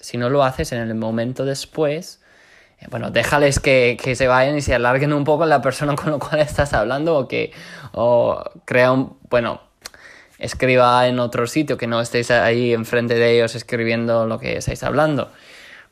si 0.00 0.18
no 0.18 0.28
lo 0.28 0.44
haces 0.44 0.72
en 0.72 0.80
el 0.80 0.94
momento 0.94 1.44
después, 1.44 2.20
eh, 2.80 2.86
bueno, 2.90 3.10
déjales 3.10 3.58
que, 3.58 3.96
que, 4.02 4.14
se 4.16 4.26
vayan 4.28 4.56
y 4.56 4.60
se 4.60 4.74
alarguen 4.74 5.12
un 5.12 5.24
poco 5.24 5.46
la 5.46 5.62
persona 5.62 5.96
con 5.96 6.12
la 6.12 6.18
cual 6.18 6.40
estás 6.40 6.74
hablando 6.74 7.16
o 7.16 7.28
que 7.28 7.52
o 7.92 8.42
crea 8.64 8.92
un... 8.92 9.16
Bueno, 9.30 9.67
escriba 10.38 11.06
en 11.06 11.18
otro 11.18 11.46
sitio, 11.46 11.76
que 11.76 11.86
no 11.86 12.00
estéis 12.00 12.30
ahí 12.30 12.72
enfrente 12.72 13.14
de 13.14 13.34
ellos 13.34 13.54
escribiendo 13.54 14.26
lo 14.26 14.38
que 14.38 14.56
estáis 14.56 14.82
hablando. 14.82 15.30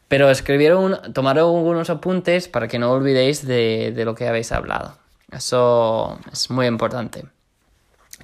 Pero 0.09 0.31
escribieron, 0.31 1.01
tomaron 1.13 1.57
algunos 1.57 1.91
apuntes 1.91 2.49
para 2.49 2.69
que 2.69 2.79
no 2.79 2.93
olvidéis 2.93 3.45
de, 3.47 3.93
de 3.95 4.05
lo 4.05 4.15
que 4.15 4.29
habéis 4.29 4.53
hablado. 4.53 4.97
Eso 5.33 6.19
es 6.33 6.49
muy 6.51 6.67
importante. 6.67 7.25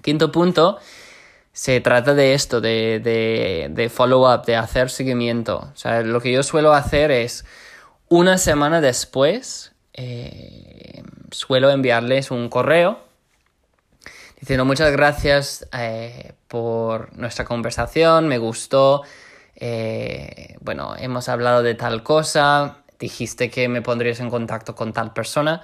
Quinto 0.01 0.31
punto, 0.31 0.79
se 1.53 1.81
trata 1.81 2.15
de 2.15 2.35
esto, 2.35 2.61
de, 2.61 3.01
de, 3.01 3.69
de 3.71 3.89
follow-up, 3.89 4.45
de 4.47 4.57
hacer 4.57 4.91
seguimiento. 4.91 5.71
O 5.73 5.77
sea, 5.77 6.03
lo 6.03 6.21
que 6.21 6.33
yo 6.33 6.43
suelo 6.43 6.73
hacer 6.73 7.11
es 7.11 7.45
una 8.09 8.39
semana 8.39 8.81
después, 8.81 9.73
eh, 9.93 11.03
suelo 11.31 11.71
enviarles 11.71 12.31
un 12.31 12.49
correo 12.49 13.01
diciendo 14.43 14.65
muchas 14.65 14.91
gracias 14.91 15.69
eh, 15.73 16.33
por 16.49 17.17
nuestra 17.17 17.45
conversación, 17.45 18.27
me 18.27 18.39
gustó, 18.39 19.03
eh, 19.55 20.57
bueno, 20.61 20.97
hemos 20.99 21.29
hablado 21.29 21.63
de 21.63 21.77
tal 21.77 22.03
cosa, 22.03 22.79
dijiste 22.99 23.51
que 23.51 23.69
me 23.69 23.83
pondrías 23.83 24.19
en 24.19 24.29
contacto 24.31 24.75
con 24.75 24.93
tal 24.93 25.13
persona, 25.13 25.63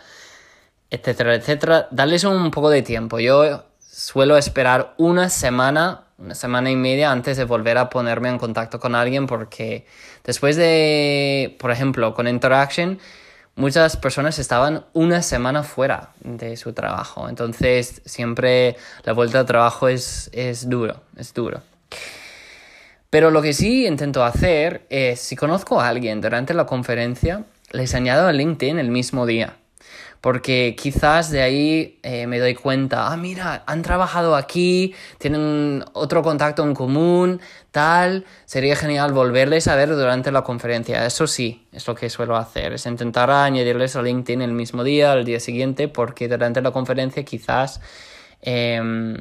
etcétera, 0.91 1.35
etcétera. 1.35 1.89
Darles 1.91 2.23
un 2.23 2.53
poco 2.53 2.71
de 2.71 2.83
tiempo. 2.83 3.19
Yo 3.19 3.65
suelo 3.81 4.37
esperar 4.37 4.95
una 4.97 5.29
semana, 5.29 6.05
una 6.17 6.37
semana 6.37 6.71
y 6.71 6.77
media 6.77 7.11
antes 7.11 7.37
de 7.37 7.45
volver 7.45 7.79
a 7.79 7.91
ponerme 7.91 8.29
en 8.29 8.39
contacto 8.39 8.79
con 8.79 8.95
alguien 8.95 9.27
porque 9.27 9.87
después 10.23 10.55
de, 10.55 11.57
por 11.59 11.73
ejemplo, 11.73 12.15
con 12.15 12.29
Interaction, 12.29 13.01
muchas 13.59 13.97
personas 13.97 14.39
estaban 14.39 14.87
una 14.95 15.21
semana 15.21 15.63
fuera 15.63 16.11
de 16.21 16.57
su 16.57 16.73
trabajo. 16.73 17.29
Entonces, 17.29 18.01
siempre 18.07 18.77
la 19.05 19.13
vuelta 19.13 19.41
al 19.41 19.47
trabajo 19.47 19.89
es, 19.89 20.31
es 20.33 20.69
duro, 20.71 21.03
es 21.17 21.35
duro. 21.35 21.61
Pero 23.11 23.31
lo 23.31 23.43
que 23.43 23.53
sí 23.53 23.87
intento 23.87 24.25
hacer 24.25 24.87
es, 24.91 25.21
si 25.21 25.37
conozco 25.37 25.81
a 25.81 25.89
alguien 25.89 26.21
durante 26.21 26.55
la 26.55 26.67
conferencia, 26.67 27.45
les 27.73 27.95
añado 27.95 28.29
a 28.29 28.33
LinkedIn 28.33 28.79
el 28.79 28.91
mismo 28.91 29.27
día 29.27 29.57
porque 30.21 30.75
quizás 30.79 31.31
de 31.31 31.43
ahí 31.43 31.99
eh, 32.03 32.27
me 32.27 32.39
doy 32.39 32.55
cuenta, 32.55 33.13
ah, 33.13 33.17
mira, 33.17 33.63
han 33.67 33.83
trabajado 33.83 34.35
aquí, 34.35 34.95
tienen 35.19 35.85
otro 35.93 36.23
contacto 36.23 36.65
en 36.65 36.75
común, 36.75 37.41
tal, 37.71 38.25
sería 38.45 38.75
genial 38.75 39.13
volverles 39.13 39.69
a 39.69 39.77
ver 39.77 39.91
durante 39.91 40.33
la 40.33 40.43
conferencia. 40.43 41.07
Eso 41.07 41.27
sí, 41.27 41.69
es 41.73 41.87
lo 41.87 41.95
que 41.95 42.11
suelo 42.11 42.37
hacer, 42.37 42.73
es 42.73 42.87
intentar 42.87 43.31
añadirles 43.31 43.95
a 43.97 44.03
LinkedIn 44.03 44.43
el 44.43 44.53
mismo 44.53 44.83
día, 44.83 45.13
al 45.13 45.25
día 45.25 45.41
siguiente, 45.41 45.89
porque 45.89 46.29
durante 46.29 46.61
la 46.63 46.71
conferencia 46.71 47.25
quizás... 47.25 47.81
Em, 48.41 49.17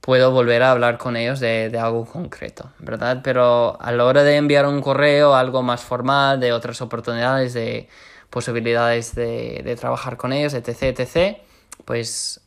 puedo 0.00 0.30
volver 0.32 0.62
a 0.62 0.70
hablar 0.70 0.96
con 0.96 1.16
ellos 1.16 1.38
de, 1.38 1.68
de, 1.68 1.78
algo 1.78 2.06
concreto, 2.06 2.72
¿verdad? 2.78 3.20
Pero 3.22 3.76
a 3.78 3.92
la 3.92 4.06
hora 4.06 4.22
de 4.22 4.36
enviar 4.36 4.66
un 4.66 4.80
correo, 4.80 5.34
algo 5.34 5.62
más 5.62 5.82
formal, 5.82 6.40
de 6.40 6.52
otras 6.52 6.80
oportunidades, 6.80 7.52
de, 7.52 7.88
posibilidades 8.30 9.14
de, 9.14 9.76
trabajar 9.78 10.16
con 10.16 10.32
ellos, 10.32 10.54
etc., 10.54 10.98
etc., 10.98 11.38
pues 11.84 12.40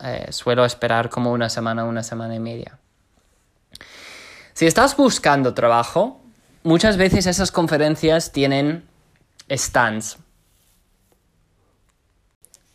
eh, 0.00 0.26
suelo 0.30 0.64
esperar 0.64 1.08
como 1.08 1.32
una 1.32 1.48
semana, 1.48 1.84
una 1.84 2.02
semana 2.02 2.34
y 2.34 2.40
media. 2.40 2.78
Si 4.52 4.66
estás 4.66 4.96
buscando 4.96 5.54
trabajo, 5.54 6.20
muchas 6.62 6.96
veces 6.96 7.26
esas 7.26 7.52
conferencias 7.52 8.32
tienen 8.32 8.84
stands 9.50 10.18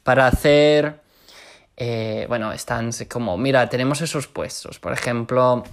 para 0.04 0.28
hacer, 0.28 1.02
eh, 1.78 2.26
bueno, 2.28 2.58
stands 2.58 3.06
como, 3.10 3.38
mira, 3.38 3.70
tenemos 3.70 4.02
esos 4.02 4.28
puestos. 4.28 4.80
Por 4.80 4.94
ejemplo, 4.94 5.64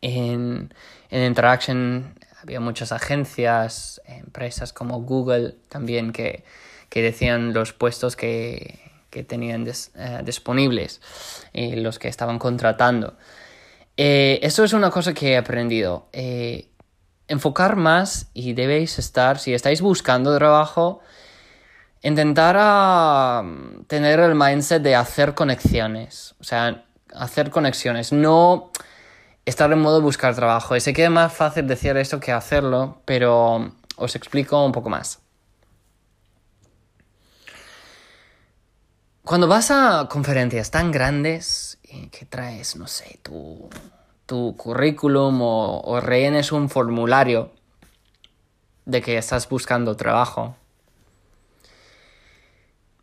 en, 0.00 0.72
en 1.10 1.22
Interaction 1.24 2.14
había 2.46 2.60
muchas 2.60 2.92
agencias, 2.92 4.00
empresas 4.06 4.72
como 4.72 5.02
Google 5.02 5.56
también 5.68 6.12
que, 6.12 6.44
decían 6.94 7.52
los 7.52 7.72
puestos 7.72 8.14
que, 8.14 8.78
tenían 9.26 9.66
eh, 9.66 10.20
disponibles 10.24 11.00
y 11.52 11.74
los 11.76 11.98
que 11.98 12.08
estaban 12.08 12.38
contratando. 12.38 13.16
Eh, 13.96 14.38
eso 14.42 14.62
es 14.62 14.74
una 14.74 14.90
cosa 14.90 15.12
que 15.12 15.32
he 15.32 15.36
aprendido. 15.36 16.06
Eh, 16.12 16.68
enfocar 17.26 17.76
más 17.76 18.28
y 18.32 18.52
debéis 18.52 18.98
estar, 18.98 19.38
si 19.38 19.52
estáis 19.54 19.80
buscando 19.80 20.36
trabajo, 20.36 21.00
intentar 22.02 22.56
a, 22.58 23.42
tener 23.88 24.20
el 24.20 24.34
mindset 24.34 24.82
de 24.82 24.94
hacer 24.94 25.34
conexiones. 25.34 26.34
O 26.38 26.44
sea, 26.44 26.84
hacer 27.12 27.50
conexiones. 27.50 28.12
No 28.12 28.70
estar 29.46 29.72
en 29.72 29.78
modo 29.78 30.02
buscar 30.02 30.34
trabajo. 30.34 30.76
Y 30.76 30.80
sé 30.80 30.92
que 30.92 31.04
es 31.04 31.10
más 31.10 31.32
fácil 31.32 31.66
decir 31.66 31.96
esto 31.96 32.20
que 32.20 32.32
hacerlo, 32.32 33.00
pero 33.06 33.72
os 33.96 34.16
explico 34.16 34.62
un 34.62 34.72
poco 34.72 34.90
más. 34.90 35.20
Cuando 39.24 39.48
vas 39.48 39.70
a 39.70 40.08
conferencias 40.10 40.70
tan 40.70 40.92
grandes 40.92 41.78
y 41.82 42.08
que 42.08 42.26
traes, 42.26 42.76
no 42.76 42.86
sé, 42.86 43.18
tu, 43.22 43.68
tu 44.26 44.56
currículum 44.56 45.40
o, 45.42 45.80
o 45.80 46.00
rellenes 46.00 46.52
un 46.52 46.68
formulario 46.68 47.50
de 48.84 49.02
que 49.02 49.18
estás 49.18 49.48
buscando 49.48 49.96
trabajo, 49.96 50.54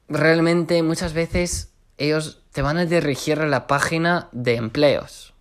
realmente 0.08 0.82
muchas 0.82 1.14
veces 1.14 1.72
ellos 1.98 2.42
te 2.54 2.62
van 2.62 2.78
a 2.78 2.86
dirigir 2.86 3.40
a 3.40 3.48
la 3.48 3.68
página 3.68 4.30
de 4.32 4.56
empleos 4.56 5.33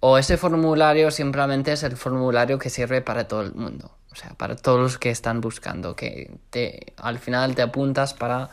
o 0.00 0.18
ese 0.18 0.36
formulario 0.36 1.10
simplemente 1.10 1.72
es 1.72 1.82
el 1.82 1.96
formulario 1.96 2.58
que 2.58 2.70
sirve 2.70 3.02
para 3.02 3.26
todo 3.26 3.42
el 3.42 3.54
mundo. 3.54 3.90
O 4.12 4.14
sea, 4.14 4.30
para 4.34 4.56
todos 4.56 4.80
los 4.80 4.98
que 4.98 5.10
están 5.10 5.40
buscando, 5.40 5.94
que 5.94 6.38
te, 6.50 6.94
al 6.96 7.18
final 7.18 7.54
te 7.54 7.62
apuntas 7.62 8.14
para 8.14 8.50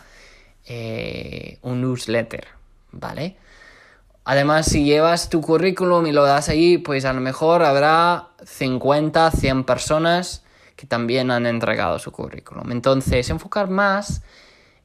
eh, 0.66 1.60
un 1.62 1.82
newsletter, 1.82 2.48
¿vale? 2.92 3.38
Además, 4.26 4.66
si 4.66 4.84
llevas 4.84 5.30
tu 5.30 5.42
currículum 5.42 6.08
y 6.08 6.12
lo 6.12 6.24
das 6.24 6.50
ahí, 6.50 6.80
pues 6.80 7.06
a 7.06 7.14
lo 7.14 7.22
mejor 7.22 7.64
habrá 7.64 8.30
50, 8.44 9.30
100 9.32 9.64
personas 9.66 10.44
que 10.76 10.88
también 10.88 11.30
han 11.30 11.46
entregado 11.46 12.00
su 12.00 12.12
currículum. 12.12 12.72
Entonces, 12.72 13.30
enfocar 13.30 13.70
más 13.70 14.24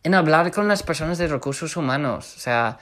en 0.03 0.15
hablar 0.15 0.53
con 0.53 0.69
las 0.69 0.83
personas 0.83 1.17
de 1.19 1.27
recursos 1.27 1.77
humanos. 1.77 2.37
O 2.37 2.41
sea, 2.41 2.79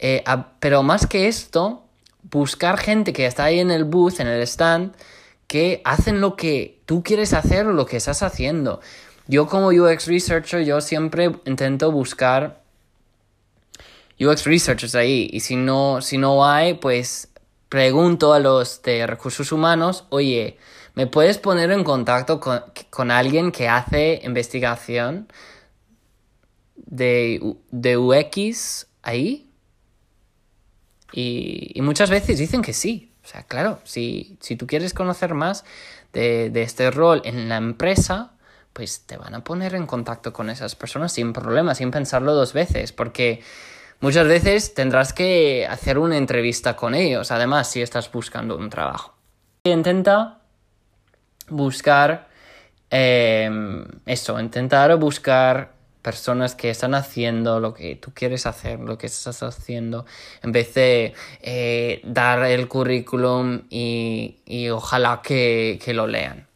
eh, 0.00 0.24
pero 0.58 0.82
más 0.82 1.06
que 1.06 1.28
esto, 1.28 1.83
buscar 2.30 2.78
gente 2.78 3.12
que 3.12 3.26
está 3.26 3.44
ahí 3.44 3.60
en 3.60 3.70
el 3.70 3.84
booth, 3.84 4.20
en 4.20 4.26
el 4.26 4.42
stand, 4.42 4.94
que 5.46 5.82
hacen 5.84 6.20
lo 6.20 6.36
que 6.36 6.80
tú 6.86 7.02
quieres 7.02 7.32
hacer 7.32 7.66
o 7.66 7.72
lo 7.72 7.86
que 7.86 7.96
estás 7.96 8.22
haciendo. 8.22 8.80
Yo 9.26 9.46
como 9.46 9.68
UX 9.68 10.06
Researcher, 10.06 10.64
yo 10.64 10.80
siempre 10.80 11.30
intento 11.46 11.90
buscar 11.90 12.62
UX 14.20 14.44
Researchers 14.44 14.94
ahí. 14.94 15.28
Y 15.32 15.40
si 15.40 15.56
no, 15.56 16.00
si 16.00 16.18
no 16.18 16.46
hay, 16.46 16.74
pues 16.74 17.28
pregunto 17.68 18.32
a 18.32 18.38
los 18.38 18.82
de 18.82 19.06
recursos 19.06 19.50
humanos, 19.52 20.04
oye, 20.10 20.58
¿me 20.94 21.06
puedes 21.06 21.38
poner 21.38 21.70
en 21.70 21.84
contacto 21.84 22.40
con, 22.40 22.62
con 22.90 23.10
alguien 23.10 23.50
que 23.50 23.68
hace 23.68 24.20
investigación 24.24 25.28
de, 26.76 27.56
de 27.70 27.96
UX 27.96 28.86
ahí? 29.02 29.50
Y, 31.16 31.80
muchas 31.82 32.10
veces 32.10 32.38
dicen 32.38 32.60
que 32.60 32.72
sí. 32.72 33.12
O 33.22 33.26
sea, 33.26 33.44
claro, 33.44 33.78
si, 33.84 34.36
si 34.40 34.56
tú 34.56 34.66
quieres 34.66 34.92
conocer 34.92 35.32
más 35.32 35.64
de, 36.12 36.50
de, 36.50 36.62
este 36.62 36.90
rol 36.90 37.22
en 37.24 37.48
la 37.48 37.56
empresa, 37.56 38.32
pues 38.72 39.06
te 39.06 39.16
van 39.16 39.34
a 39.34 39.44
poner 39.44 39.74
en 39.76 39.86
contacto 39.86 40.32
con 40.32 40.50
esas 40.50 40.74
personas 40.74 41.12
sin 41.12 41.32
problema, 41.32 41.74
sin 41.74 41.90
pensarlo 41.90 42.34
dos 42.34 42.52
veces, 42.52 42.92
porque 42.92 43.42
muchas 44.00 44.26
veces 44.26 44.74
tendrás 44.74 45.12
que 45.12 45.66
hacer 45.68 45.98
una 45.98 46.18
entrevista 46.18 46.74
con 46.74 46.94
ellos, 46.94 47.30
además, 47.30 47.70
si 47.70 47.80
estás 47.80 48.10
buscando 48.10 48.56
un 48.56 48.68
trabajo. 48.68 49.14
Intenta 49.62 50.40
buscar 51.48 52.28
eh, 52.90 53.48
eso, 54.06 54.38
intentar 54.38 54.94
buscar 54.96 55.73
personas 56.04 56.54
que 56.54 56.68
están 56.68 56.94
haciendo 56.94 57.60
lo 57.60 57.72
que 57.72 57.96
tú 57.96 58.12
quieres 58.12 58.44
hacer, 58.44 58.78
lo 58.78 58.98
que 58.98 59.06
estás 59.06 59.42
haciendo, 59.42 60.04
en 60.42 60.52
vez 60.52 60.74
de 60.74 61.14
eh, 61.40 62.02
dar 62.04 62.44
el 62.44 62.68
currículum 62.68 63.62
y, 63.70 64.36
y 64.44 64.68
ojalá 64.68 65.22
que, 65.22 65.80
que, 65.82 65.94
lo 65.94 66.06
lean. 66.06 66.46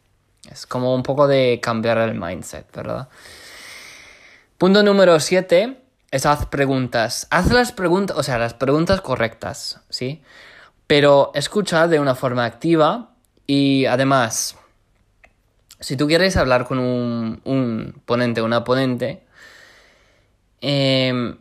Es 0.51 0.67
como 0.67 0.93
un 0.93 1.01
poco 1.01 1.27
de 1.27 1.59
cambiar 1.61 1.97
el 1.97 2.13
mindset, 2.13 2.71
¿verdad? 2.75 3.09
Punto 4.59 4.83
número 4.83 5.19
7 5.19 5.81
es 6.11 6.25
haz 6.27 6.45
preguntas. 6.45 7.25
Haz 7.31 7.51
las 7.51 7.71
preguntas, 7.71 8.15
o 8.17 8.21
sea, 8.21 8.37
las 8.37 8.53
preguntas 8.53 9.01
correctas, 9.01 9.81
¿sí? 9.89 10.21
Pero 10.85 11.31
escucha 11.33 11.87
de 11.87 11.99
una 11.99 12.13
forma 12.13 12.45
activa 12.45 13.15
y 13.47 13.85
además, 13.85 14.57
si 15.79 15.97
tú 15.97 16.05
quieres 16.05 16.37
hablar 16.37 16.65
con 16.65 16.77
un, 16.77 17.41
un 17.45 17.99
ponente, 18.05 18.43
una 18.43 18.63
ponente, 18.63 19.23
Em, 20.61 21.37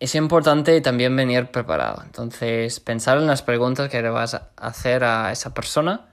es 0.00 0.14
importante 0.14 0.80
también 0.80 1.14
venir 1.14 1.50
preparado. 1.50 2.02
Entonces, 2.04 2.80
pensar 2.80 3.18
en 3.18 3.26
las 3.26 3.42
preguntas 3.42 3.88
que 3.88 4.02
le 4.02 4.10
vas 4.10 4.34
a 4.34 4.50
hacer 4.56 5.04
a 5.04 5.30
esa 5.32 5.54
persona 5.54 6.08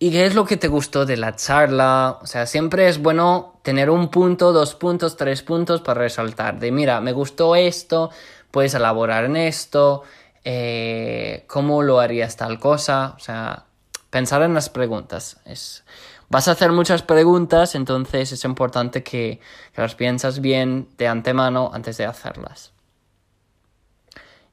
y 0.00 0.10
qué 0.10 0.26
es 0.26 0.34
lo 0.34 0.44
que 0.44 0.56
te 0.56 0.68
gustó 0.68 1.06
de 1.06 1.16
la 1.16 1.34
charla. 1.36 2.18
O 2.22 2.26
sea, 2.26 2.46
siempre 2.46 2.88
es 2.88 2.98
bueno 2.98 3.60
tener 3.62 3.90
un 3.90 4.08
punto, 4.08 4.52
dos 4.52 4.74
puntos, 4.74 5.16
tres 5.16 5.42
puntos 5.42 5.80
para 5.80 6.02
resaltar. 6.02 6.58
De 6.58 6.70
mira, 6.70 7.00
me 7.00 7.12
gustó 7.12 7.56
esto, 7.56 8.10
puedes 8.50 8.74
elaborar 8.74 9.24
en 9.24 9.36
esto, 9.36 10.02
eh, 10.44 11.44
cómo 11.46 11.82
lo 11.82 12.00
harías 12.00 12.36
tal 12.36 12.58
cosa. 12.58 13.14
O 13.16 13.20
sea, 13.20 13.64
pensar 14.10 14.42
en 14.42 14.54
las 14.54 14.68
preguntas 14.68 15.38
es 15.44 15.84
Vas 16.30 16.46
a 16.46 16.52
hacer 16.52 16.72
muchas 16.72 17.02
preguntas, 17.02 17.74
entonces 17.74 18.32
es 18.32 18.44
importante 18.44 19.02
que, 19.02 19.40
las 19.74 19.94
piensas 19.94 20.40
bien 20.40 20.88
de 20.98 21.08
antemano 21.08 21.70
antes 21.72 21.96
de 21.96 22.04
hacerlas. 22.04 22.72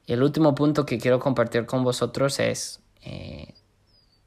Y 0.06 0.12
el 0.12 0.22
último 0.22 0.54
punto 0.54 0.86
que 0.86 0.98
quiero 0.98 1.18
compartir 1.18 1.66
con 1.66 1.84
vosotros 1.84 2.38
es 2.38 2.80
eh, 3.02 3.54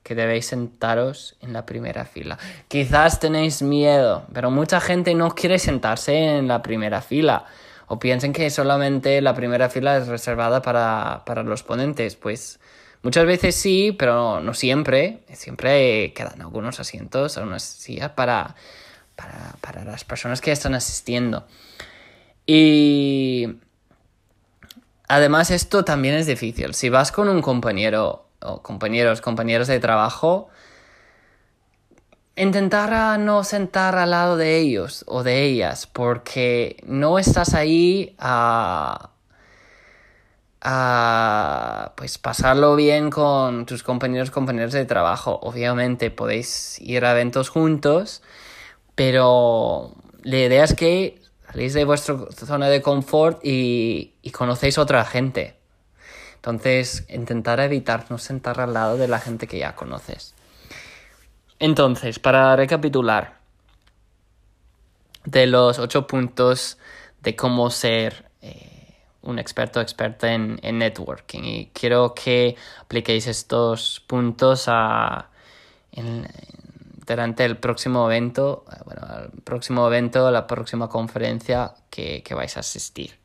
que 0.04 0.14
debéis 0.14 0.48
sentaros 0.48 1.38
en 1.40 1.54
la 1.54 1.66
primera 1.66 2.06
fila. 2.06 2.38
Quizás 2.68 3.20
tenéis 3.20 3.62
miedo, 3.62 4.26
pero 4.34 4.52
mucha 4.52 4.80
gente 4.80 5.16
no 5.16 5.34
quiere 5.34 5.58
sentarse 5.58 6.38
en 6.38 6.48
la 6.48 6.62
primera 6.62 7.02
fila. 7.02 7.46
O 7.90 7.98
piensen 7.98 8.34
que 8.34 8.50
solamente 8.52 9.20
la 9.20 9.34
primera 9.34 9.68
fila 9.68 9.98
es 9.98 10.08
reservada 10.08 10.62
para, 10.62 11.24
para 11.26 11.42
los 11.42 11.64
ponentes. 11.64 12.16
Pues 12.16 12.60
muchas 13.02 13.26
veces 13.26 13.56
sí, 13.56 13.96
pero 13.98 14.42
no 14.42 14.54
siempre. 14.54 15.24
Siempre 15.34 16.14
quedan 16.14 16.40
algunos 16.40 16.80
asientos, 16.80 17.38
algunas 17.40 17.64
sillas 17.64 18.12
para, 18.12 18.56
para, 19.16 19.56
para 19.60 19.84
las 19.86 20.04
personas 20.04 20.40
que 20.40 20.52
están 20.52 20.76
asistiendo. 20.76 21.48
Y 22.46 23.56
además 25.08 25.50
esto 25.50 25.84
también 25.84 26.14
es 26.14 26.28
difícil. 26.28 26.76
Si 26.76 26.90
vas 26.90 27.12
con 27.12 27.28
un 27.28 27.42
compañero 27.42 28.28
o 28.40 28.62
compañeros, 28.62 29.20
compañeros 29.20 29.68
de 29.68 29.80
trabajo, 29.80 30.50
intentar 32.44 33.20
no 33.20 33.44
sentar 33.44 33.98
al 33.98 34.12
lado 34.12 34.38
de 34.38 34.58
ellos 34.58 35.04
o 35.08 35.24
de 35.24 35.44
ellas, 35.44 35.88
porque 35.88 36.78
no 36.86 37.20
estás 37.20 37.54
ahí 37.54 38.16
a, 38.18 39.10
a 40.62 41.94
pues 41.98 42.18
pasarlo 42.18 42.76
bien 42.76 43.10
con 43.10 43.66
tus 43.66 43.84
compañeros 43.84 44.32
compañeros 44.32 44.72
de 44.72 44.86
trabajo. 44.86 45.40
Obviamente 45.42 46.12
podéis 46.12 46.80
ir 46.80 47.04
a 47.06 47.12
eventos 47.12 47.50
juntos, 47.50 48.22
pero 48.96 49.96
la 50.24 50.38
idea 50.38 50.64
es 50.64 50.74
que 50.76 51.22
salís 51.46 51.74
de 51.74 51.84
vuestra 51.84 52.16
zona 52.32 52.70
de 52.70 52.82
confort 52.82 53.44
y, 53.44 54.14
y 54.22 54.32
conocéis 54.32 54.78
otra 54.78 55.04
gente. 55.04 55.58
Entonces, 56.36 57.06
intentar 57.10 57.60
evitar 57.60 58.06
no 58.10 58.18
sentar 58.18 58.62
al 58.62 58.74
lado 58.74 58.96
de 58.96 59.10
la 59.10 59.20
gente 59.20 59.46
que 59.46 59.60
ya 59.60 59.76
conoces. 59.76 60.36
Entonces, 61.60 62.20
para 62.20 62.56
recapitular, 62.56 63.40
de 65.26 65.46
los 65.46 65.80
ocho 65.80 66.08
puntos 66.08 66.78
de 67.22 67.36
cómo 67.36 67.70
ser 67.70 68.30
eh, 68.42 68.96
un 69.22 69.40
experto 69.40 69.80
o 69.80 69.82
experta 69.82 70.34
en, 70.34 70.60
networking. 70.62 71.44
Y 71.44 71.66
quiero 71.74 72.14
que 72.14 72.56
apliquéis 72.82 73.28
estos 73.28 74.02
puntos 74.08 74.66
a, 74.68 75.30
durante 77.06 77.46
el 77.46 77.58
próximo 77.58 78.06
evento, 78.10 78.66
eh, 78.72 78.76
bueno, 78.86 79.02
el 79.26 79.42
próximo 79.42 79.86
evento, 79.88 80.32
la 80.32 80.48
próxima 80.48 80.88
conferencia 80.88 81.74
que, 81.90 82.24
que 82.24 82.34
vais 82.34 82.56
a 82.56 82.62
asistir. 82.62 83.18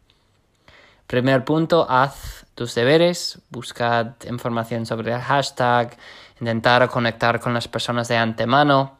Primer 1.06 1.44
punto, 1.44 1.86
haz 1.88 2.46
tus 2.54 2.74
deberes, 2.74 3.38
buscad 3.50 4.14
información 4.26 4.86
sobre 4.86 5.12
el 5.12 5.20
hashtag, 5.20 5.96
intentar 6.40 6.88
conectar 6.88 7.40
con 7.40 7.54
las 7.54 7.68
personas 7.68 8.08
de 8.08 8.16
antemano. 8.16 8.98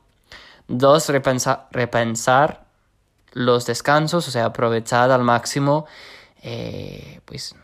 Dos, 0.67 1.09
repensar 1.09 2.65
los 3.35 3.67
descansos, 3.67 4.27
o 4.29 4.31
sea, 4.31 4.47
aprovechar 4.47 5.11
al 5.11 5.23
máximo, 5.23 5.87
eh, 6.43 7.21
pues 7.25 7.55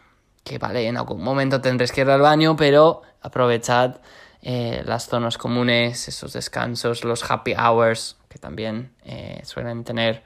que 0.45 0.59
vale, 0.59 0.87
en 0.87 0.97
algún 0.97 1.23
momento 1.23 1.61
tendréis 1.61 1.93
que 1.93 2.01
ir 2.03 2.11
al 2.11 2.21
baño, 2.21 2.57
pero 2.57 3.03
aprovechad 3.23 3.97
eh, 4.43 4.83
las 4.85 5.07
zonas 5.07 5.39
comunes, 5.39 6.09
esos 6.09 6.33
descansos, 6.33 7.05
los 7.05 7.29
happy 7.31 7.55
hours 7.55 8.17
que 8.29 8.39
también 8.39 8.93
eh, 9.05 9.41
suelen 9.45 9.85
tener 9.85 10.23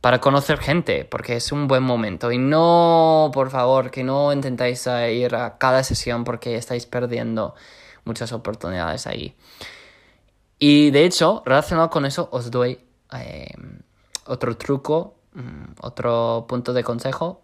para 0.00 0.20
conocer 0.20 0.58
gente, 0.58 1.04
porque 1.04 1.36
es 1.36 1.52
un 1.52 1.68
buen 1.68 1.82
momento. 1.82 2.32
Y 2.32 2.38
no, 2.38 3.30
por 3.32 3.50
favor, 3.50 3.90
que 3.90 4.02
no 4.02 4.32
intentáis 4.32 4.88
ir 5.10 5.34
a 5.36 5.58
cada 5.58 5.84
sesión 5.84 6.24
porque 6.24 6.56
estáis 6.56 6.86
perdiendo 6.86 7.54
muchas 8.04 8.32
oportunidades 8.32 9.06
ahí. 9.06 9.36
Y 10.58 10.90
de 10.90 11.04
hecho, 11.04 11.42
relacionado 11.44 11.90
con 11.90 12.06
eso, 12.06 12.28
os 12.32 12.50
doy 12.50 12.78
eh, 13.12 13.54
otro 14.26 14.56
truco, 14.56 15.16
mm, 15.34 15.74
otro 15.80 16.46
punto 16.48 16.72
de 16.72 16.84
consejo 16.84 17.42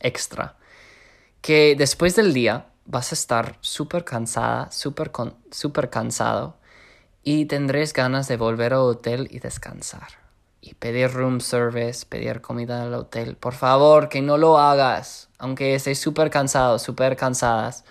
extra. 0.00 0.56
Que 1.40 1.74
después 1.76 2.16
del 2.16 2.32
día 2.32 2.66
vas 2.84 3.12
a 3.12 3.14
estar 3.14 3.56
súper 3.60 4.04
cansada, 4.04 4.70
súper 4.70 5.90
cansado 5.90 6.56
y 7.22 7.46
tendréis 7.46 7.92
ganas 7.92 8.28
de 8.28 8.36
volver 8.36 8.74
al 8.74 8.80
hotel 8.80 9.28
y 9.30 9.38
descansar 9.38 10.22
y 10.62 10.74
pedir 10.74 11.12
room 11.12 11.40
service, 11.40 12.06
pedir 12.06 12.40
comida 12.40 12.82
al 12.82 12.94
hotel. 12.94 13.36
Por 13.36 13.54
favor, 13.54 14.08
que 14.08 14.22
no 14.22 14.38
lo 14.38 14.58
hagas, 14.58 15.28
aunque 15.38 15.74
estéis 15.74 15.98
súper 15.98 16.30
cansados, 16.30 16.82
súper 16.82 17.16
cansadas. 17.16 17.84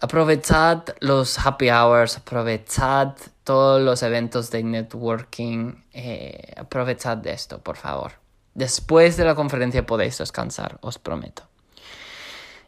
Aprovechad 0.00 0.82
los 1.00 1.38
happy 1.38 1.70
hours, 1.70 2.18
aprovechad 2.18 3.14
todos 3.44 3.80
los 3.80 4.02
eventos 4.02 4.50
de 4.50 4.62
networking, 4.62 5.82
eh, 5.92 6.52
aprovechad 6.56 7.16
de 7.16 7.32
esto, 7.32 7.58
por 7.58 7.76
favor. 7.76 8.12
Después 8.54 9.16
de 9.16 9.24
la 9.24 9.34
conferencia 9.34 9.86
podéis 9.86 10.18
descansar, 10.18 10.78
os 10.80 10.98
prometo. 10.98 11.44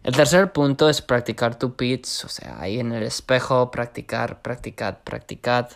El 0.02 0.14
tercer 0.14 0.52
punto 0.52 0.88
es 0.88 1.02
practicar 1.02 1.58
tu 1.58 1.74
pitch, 1.74 2.24
o 2.24 2.28
sea, 2.28 2.60
ahí 2.60 2.78
en 2.78 2.92
el 2.92 3.02
espejo, 3.02 3.70
practicar, 3.70 4.40
practicar, 4.40 5.02
practicar 5.02 5.68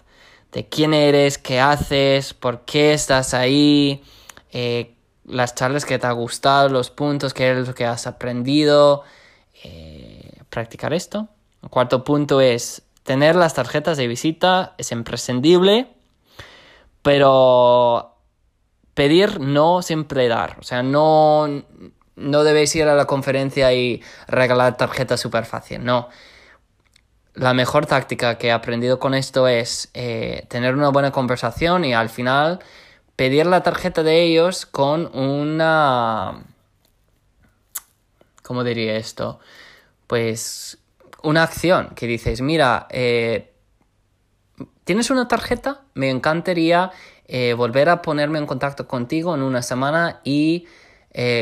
de 0.52 0.68
quién 0.68 0.94
eres, 0.94 1.36
qué 1.36 1.60
haces, 1.60 2.32
por 2.32 2.64
qué 2.64 2.92
estás 2.92 3.34
ahí, 3.34 4.04
eh, 4.52 4.94
las 5.24 5.54
charlas 5.54 5.84
que 5.84 5.98
te 5.98 6.06
ha 6.06 6.12
gustado, 6.12 6.68
los 6.68 6.90
puntos, 6.90 7.34
qué 7.34 7.50
es 7.50 7.66
lo 7.66 7.74
que 7.74 7.86
has 7.86 8.06
aprendido, 8.06 9.02
eh, 9.64 10.42
practicar 10.48 10.92
esto. 10.92 11.28
Cuarto 11.68 12.04
punto 12.04 12.40
es 12.40 12.82
tener 13.02 13.36
las 13.36 13.54
tarjetas 13.54 13.96
de 13.96 14.06
visita, 14.06 14.74
es 14.78 14.92
imprescindible, 14.92 15.88
pero 17.02 18.16
pedir 18.94 19.40
no 19.40 19.82
siempre 19.82 20.28
dar, 20.28 20.56
o 20.58 20.62
sea, 20.62 20.82
no, 20.82 21.46
no 22.16 22.44
debéis 22.44 22.74
ir 22.76 22.88
a 22.88 22.94
la 22.94 23.06
conferencia 23.06 23.72
y 23.72 24.02
regalar 24.26 24.76
tarjetas 24.76 25.20
súper 25.20 25.44
fácil, 25.44 25.84
no 25.84 26.08
la 27.34 27.54
mejor 27.54 27.86
táctica 27.86 28.38
que 28.38 28.48
he 28.48 28.52
aprendido 28.52 28.98
con 28.98 29.14
esto 29.14 29.48
es 29.48 29.90
eh, 29.94 30.46
tener 30.48 30.74
una 30.74 30.88
buena 30.90 31.12
conversación 31.12 31.84
y 31.84 31.94
al 31.94 32.08
final 32.08 32.60
pedir 33.16 33.46
la 33.46 33.62
tarjeta 33.62 34.02
de 34.02 34.22
ellos 34.22 34.66
con 34.66 35.06
una... 35.16 36.44
¿Cómo 38.42 38.64
diría 38.64 38.96
esto? 38.96 39.38
Pues 40.06 40.78
una 41.22 41.42
acción 41.42 41.90
que 41.94 42.06
dices, 42.06 42.40
mira, 42.40 42.86
eh, 42.90 43.52
¿tienes 44.84 45.10
una 45.10 45.28
tarjeta? 45.28 45.82
Me 45.94 46.10
encantaría 46.10 46.90
eh, 47.26 47.54
volver 47.54 47.88
a 47.88 48.02
ponerme 48.02 48.38
en 48.38 48.46
contacto 48.46 48.86
contigo 48.88 49.34
en 49.34 49.42
una 49.42 49.62
semana 49.62 50.20
y 50.24 50.66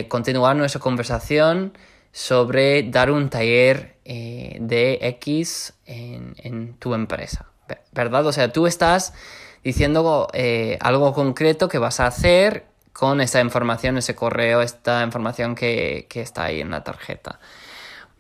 continuar 0.08 0.56
nuestra 0.56 0.80
conversación 0.80 1.74
sobre 2.12 2.82
dar 2.84 3.10
un 3.10 3.28
taller 3.30 3.98
eh, 4.04 4.56
de 4.60 4.98
X 5.02 5.74
en, 5.86 6.74
tu 6.78 6.94
empresa, 6.94 7.46
¿verdad? 7.92 8.26
O 8.26 8.32
sea, 8.32 8.52
tú 8.52 8.66
estás 8.66 9.12
diciendo 9.62 10.28
eh, 10.32 10.78
algo 10.80 11.12
concreto 11.12 11.68
que 11.68 11.78
vas 11.78 12.00
a 12.00 12.06
hacer 12.06 12.66
con 12.92 13.20
esa 13.20 13.40
información, 13.40 13.98
ese 13.98 14.14
correo, 14.14 14.62
esta 14.62 15.02
información 15.04 15.54
que, 15.54 16.06
está 16.12 16.44
ahí 16.44 16.60
en 16.60 16.70
la 16.70 16.82
tarjeta, 16.84 17.38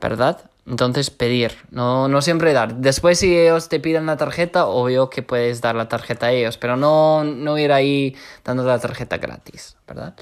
¿verdad? 0.00 0.47
Entonces 0.68 1.08
pedir, 1.08 1.52
no, 1.70 2.08
no 2.08 2.20
siempre 2.20 2.52
dar. 2.52 2.74
Después 2.76 3.18
si 3.18 3.36
ellos 3.36 3.70
te 3.70 3.80
piden 3.80 4.04
la 4.04 4.18
tarjeta, 4.18 4.66
obvio 4.66 5.08
que 5.08 5.22
puedes 5.22 5.62
dar 5.62 5.74
la 5.74 5.88
tarjeta 5.88 6.26
a 6.26 6.32
ellos, 6.32 6.58
pero 6.58 6.76
no, 6.76 7.24
no 7.24 7.56
ir 7.56 7.72
ahí 7.72 8.14
dando 8.44 8.64
la 8.64 8.78
tarjeta 8.78 9.16
gratis, 9.16 9.76
¿verdad? 9.86 10.14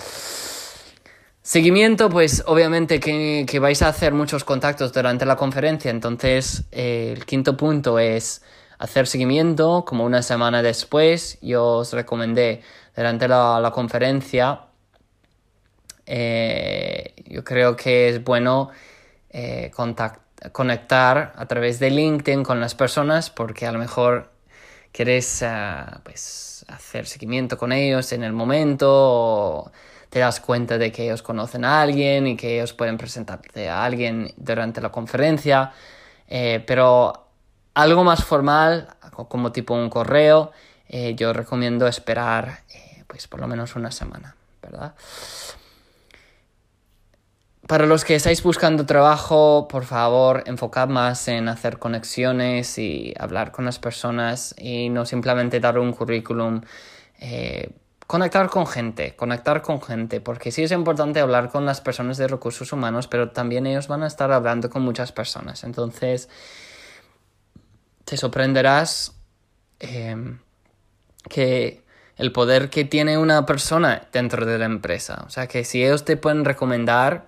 Seguimiento, 1.42 2.10
pues 2.10 2.44
obviamente 2.46 3.00
que, 3.00 3.58
vais 3.60 3.82
a 3.82 3.88
hacer 3.88 4.12
muchos 4.12 4.44
contactos 4.44 4.92
durante 4.92 5.24
la 5.26 5.36
conferencia, 5.36 5.90
entonces 5.90 6.64
eh, 6.72 7.14
el 7.16 7.24
quinto 7.24 7.56
punto 7.56 7.98
es 7.98 8.42
hacer 8.78 9.06
seguimiento, 9.06 9.84
como 9.84 10.04
una 10.04 10.22
semana 10.22 10.62
después 10.62 11.38
yo 11.42 11.78
os 11.78 11.92
recomendé 11.92 12.62
durante 12.96 13.28
la, 13.28 13.70
conferencia, 13.72 14.62
eh, 16.04 17.14
yo 17.26 17.42
creo 17.42 17.76
que 17.76 18.08
es 18.08 18.24
bueno 18.24 18.70
eh, 19.30 19.70
conectar 20.52 21.32
a 21.36 21.46
través 21.46 21.78
de 21.78 21.90
LinkedIn 21.90 22.42
con 22.42 22.60
las 22.60 22.74
personas 22.74 23.30
porque 23.30 23.66
a 23.66 23.72
lo 23.72 23.78
mejor 23.78 24.30
quieres 24.92 25.44
pues, 26.02 26.64
hacer 26.68 27.06
seguimiento 27.06 27.58
con 27.58 27.72
ellos 27.72 28.12
en 28.12 28.22
el 28.22 28.32
momento 28.32 28.88
o 28.90 29.72
te 30.10 30.20
das 30.20 30.40
cuenta 30.40 30.78
de 30.78 30.92
que 30.92 31.04
ellos 31.04 31.22
conocen 31.22 31.64
a 31.64 31.82
alguien 31.82 32.26
y 32.26 32.36
que 32.36 32.56
ellos 32.56 32.72
pueden 32.72 32.96
presentarte 32.96 33.68
a 33.68 33.84
alguien 33.84 34.32
durante 34.36 34.80
la 34.80 34.90
conferencia, 34.90 35.72
eh, 36.28 36.64
pero 36.66 37.28
algo 37.74 38.04
más 38.04 38.24
formal, 38.24 38.88
como 39.28 39.52
tipo 39.52 39.74
un 39.74 39.90
correo, 39.90 40.52
eh, 40.88 41.14
yo 41.14 41.32
recomiendo 41.32 41.86
esperar 41.86 42.60
eh, 42.70 43.04
pues 43.06 43.28
por 43.28 43.40
lo 43.40 43.48
menos 43.48 43.76
una 43.76 43.90
semana, 43.90 44.36
¿verdad? 44.62 44.94
Para 47.66 47.86
los 47.86 48.04
que 48.04 48.14
estáis 48.14 48.42
buscando 48.42 48.86
trabajo, 48.86 49.66
por 49.68 49.84
favor, 49.84 50.44
enfocad 50.46 50.88
más 50.88 51.26
en 51.26 51.48
hacer 51.48 51.78
conexiones 51.78 52.78
y 52.78 53.12
hablar 53.18 53.50
con 53.50 53.64
las 53.64 53.78
personas 53.78 54.54
y 54.58 54.88
no 54.88 55.04
simplemente 55.04 55.58
dar 55.58 55.78
un 55.78 55.92
currículum 55.92 56.60
conectar 58.06 58.48
con 58.48 58.66
gente, 58.66 59.16
conectar 59.16 59.62
con 59.62 59.82
gente, 59.82 60.20
porque 60.20 60.52
sí 60.52 60.62
es 60.62 60.70
importante 60.70 61.20
hablar 61.20 61.50
con 61.50 61.66
las 61.66 61.80
personas 61.80 62.16
de 62.18 62.28
recursos 62.28 62.72
humanos, 62.72 63.08
pero 63.08 63.30
también 63.30 63.66
ellos 63.66 63.88
van 63.88 64.02
a 64.02 64.06
estar 64.06 64.30
hablando 64.30 64.70
con 64.70 64.82
muchas 64.82 65.12
personas. 65.12 65.64
Entonces, 65.64 66.28
te 68.04 68.16
sorprenderás 68.16 69.16
em, 69.80 70.38
que 71.28 71.84
el 72.16 72.32
poder 72.32 72.70
que 72.70 72.84
tiene 72.84 73.18
una 73.18 73.44
persona 73.44 74.08
dentro 74.12 74.46
de 74.46 74.58
la 74.58 74.66
empresa. 74.66 75.24
O 75.26 75.30
sea, 75.30 75.48
que 75.48 75.64
si 75.64 75.84
ellos 75.84 76.04
te 76.04 76.16
pueden 76.16 76.44
recomendar, 76.44 77.26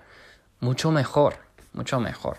mucho 0.60 0.90
mejor, 0.90 1.36
mucho 1.72 2.00
mejor. 2.00 2.38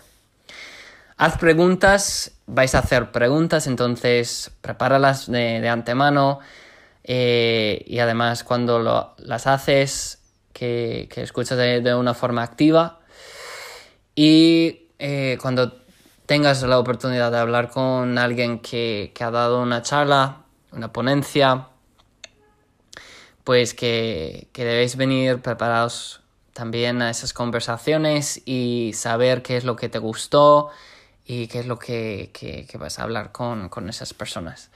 Haz 1.16 1.38
preguntas, 1.38 2.32
vais 2.46 2.74
a 2.74 2.78
hacer 2.78 3.12
preguntas, 3.12 3.66
entonces 3.66 4.52
prepáralas 4.62 5.30
de, 5.30 5.60
de 5.60 5.68
antemano 5.68 6.40
eh, 7.04 7.84
y 7.86 7.98
además 7.98 8.44
cuando 8.44 9.14
las 9.18 9.46
haces, 9.46 10.20
que, 10.52 11.08
que 11.12 11.22
escuchas 11.22 11.58
de, 11.58 11.94
una 11.94 12.14
forma 12.14 12.42
activa 12.42 13.00
y 14.14 14.88
eh, 14.98 15.38
cuando 15.40 15.80
tengas 16.26 16.62
la 16.62 16.78
oportunidad 16.78 17.32
de 17.32 17.38
hablar 17.38 17.70
con 17.70 18.18
alguien 18.18 18.58
que, 18.60 19.12
que 19.14 19.24
ha 19.24 19.30
dado 19.30 19.62
una 19.62 19.82
charla, 19.82 20.42
una 20.72 20.92
ponencia, 20.92 21.68
pues 23.44 23.74
que, 23.74 24.48
que, 24.52 24.64
debéis 24.64 24.96
venir 24.96 25.40
preparados 25.40 26.19
también 26.60 27.00
a 27.00 27.08
esas 27.08 27.32
conversaciones 27.32 28.42
y 28.44 28.92
saber 28.92 29.40
qué 29.40 29.56
es 29.56 29.64
lo 29.64 29.76
que 29.76 29.88
te 29.88 29.98
gustó, 29.98 30.70
y 31.24 31.46
qué 31.46 31.60
es 31.60 31.66
lo 31.66 31.78
que, 31.78 32.68
vas 32.78 32.98
a 32.98 33.04
hablar 33.04 33.32
con, 33.32 33.88
esas 33.88 34.12
personas. 34.12 34.70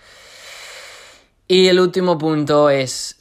Y 1.47 1.69
el 1.69 1.79
último 1.79 2.17
punto 2.17 2.71
es 2.71 3.19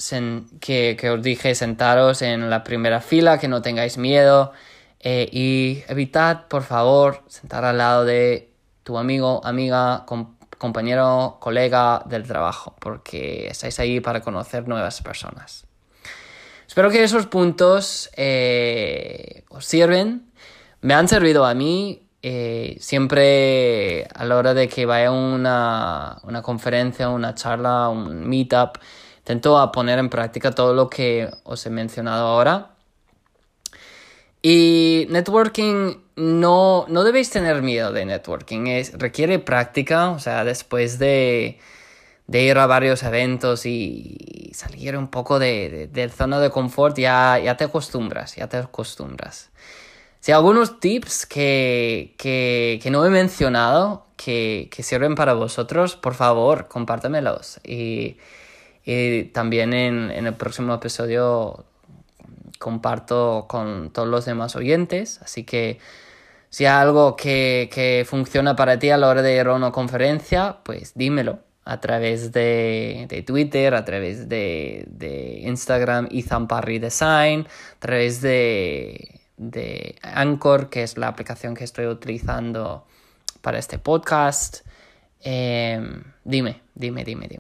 que, 0.62 1.10
os 1.12 1.22
dije, 1.22 1.56
sentaros 1.56 2.22
en 2.22 2.50
la 2.50 2.64
primera 2.64 3.02
fila, 3.02 3.40
que 3.40 3.50
no 3.50 3.62
tengáis 3.62 3.98
miedo 3.98 4.54
eh, 5.02 5.28
y 5.30 5.84
evitad, 5.90 6.48
por 6.48 6.64
favor, 6.64 7.24
sentar 7.28 7.66
al 7.66 7.80
lado 7.80 8.06
de 8.06 8.50
tu 8.84 8.98
amigo, 8.98 9.42
amiga, 9.44 10.06
compañero, 10.58 11.36
colega 11.42 12.02
del 12.06 12.24
trabajo, 12.24 12.76
porque 12.80 13.48
estáis 13.48 13.78
ahí 13.80 14.00
para 14.00 14.22
conocer 14.22 14.70
nuevas 14.70 15.02
personas. 15.02 15.66
Espero 16.68 16.90
que 16.90 17.04
esos 17.04 17.28
puntos 17.28 18.10
eh, 18.16 19.44
os 19.50 19.66
sirven. 19.66 20.32
Me 20.82 20.94
han 20.94 21.08
servido 21.08 21.46
a 21.46 21.54
mí 21.54 22.08
eh, 22.22 22.78
siempre 22.80 24.08
a 24.16 24.26
la 24.26 24.38
hora 24.38 24.54
de 24.54 24.70
que 24.70 24.86
vaya 24.86 25.10
a 25.10 25.12
una, 25.12 26.18
una 26.24 26.42
conferencia, 26.42 27.10
una 27.10 27.36
charla, 27.36 27.90
un 27.90 28.28
meetup, 28.28 28.78
intento 29.20 29.58
a 29.60 29.72
poner 29.72 30.00
en 30.00 30.10
práctica 30.10 30.52
todo 30.52 30.74
lo 30.74 30.90
que 30.90 31.30
os 31.44 31.66
he 31.66 31.70
mencionado 31.70 32.28
ahora. 32.28 32.72
Y 34.42 35.06
networking, 35.10 35.96
no, 36.16 36.86
no 36.90 37.04
debéis 37.04 37.30
tener 37.30 37.62
miedo 37.62 37.92
de 37.94 38.06
networking, 38.06 38.68
es, 38.68 38.92
requiere 38.98 39.40
práctica, 39.40 40.10
o 40.10 40.20
sea, 40.20 40.44
después 40.44 41.00
de, 41.00 41.60
de 42.28 42.44
ir 42.44 42.58
a 42.58 42.68
varios 42.68 43.04
eventos 43.04 43.66
y 43.66 44.52
salir 44.54 44.98
un 44.98 45.08
poco 45.08 45.40
de, 45.40 45.70
de, 45.70 45.88
de 45.88 46.10
zona 46.10 46.40
de 46.40 46.50
confort, 46.50 46.98
ya, 46.98 47.40
ya 47.40 47.58
te 47.58 47.66
acostumbras, 47.66 48.36
ya 48.36 48.48
te 48.48 48.58
acostumbras. 48.58 49.50
Si 50.24 50.32
hay 50.32 50.38
algunos 50.38 50.80
tips 50.80 51.26
que, 51.26 52.16
que, 52.18 52.80
que 52.82 52.90
no 52.92 53.06
he 53.06 53.10
mencionado 53.10 54.06
que, 54.16 54.70
que, 54.72 54.82
sirven 54.82 55.16
para 55.16 55.34
vosotros, 55.34 55.98
por 55.98 56.14
favor, 56.14 56.70
compártemelos. 56.70 57.60
Y, 57.62 58.18
y 58.86 59.26
también 59.26 59.74
en, 59.74 60.12
en, 60.12 60.26
el 60.26 60.34
próximo 60.34 60.74
episodio 60.74 61.66
comparto 62.58 63.48
con 63.50 63.92
todos 63.92 64.08
los 64.08 64.24
demás 64.24 64.56
oyentes. 64.56 65.20
Así 65.22 65.44
que 65.44 65.80
si 66.50 66.66
hay 66.66 66.82
algo 66.82 67.18
que, 67.18 67.70
que 67.74 68.06
funciona 68.08 68.56
para 68.56 68.80
ti 68.80 68.92
a 68.92 68.98
la 68.98 69.10
hora 69.10 69.22
de 69.22 69.36
ir 69.36 69.48
a 69.48 69.54
una 69.54 69.74
conferencia, 69.74 70.60
pues 70.64 70.94
dímelo 70.96 71.40
a 71.66 71.80
través 71.80 72.32
de, 72.32 73.06
de 73.10 73.24
Twitter, 73.24 73.74
a 73.74 73.86
través 73.86 74.30
de, 74.30 74.86
de 74.88 75.42
Instagram, 75.44 76.10
Ethan 76.12 76.48
Parry 76.48 76.80
Design, 76.80 77.48
a 77.76 77.80
través 77.80 78.22
de 78.22 79.22
de 79.38 79.96
Anchor, 80.02 80.70
que 80.70 80.84
es 80.84 80.98
la 80.98 81.08
aplicación 81.08 81.56
que 81.56 81.64
estoy 81.64 81.88
utilizando 81.88 82.86
para 83.42 83.58
este 83.58 83.78
podcast. 83.78 84.66
Em, 85.22 86.04
dime, 86.24 86.62
dime, 86.76 87.04
dime, 87.04 87.28
dime. 87.28 87.40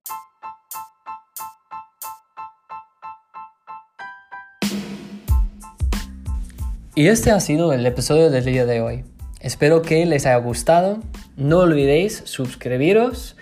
Y 6.95 7.07
este 7.07 7.31
ha 7.31 7.39
sido 7.39 7.73
el 7.73 7.85
episodio 7.85 8.29
del 8.29 8.45
día 8.45 8.65
de 8.65 8.81
hoy. 8.81 9.05
Espero 9.39 9.81
que 9.81 10.05
les 10.05 10.25
haya 10.25 10.37
gustado. 10.37 10.99
No 11.35 11.59
olvidéis 11.59 12.21
suscribiros 12.25 13.35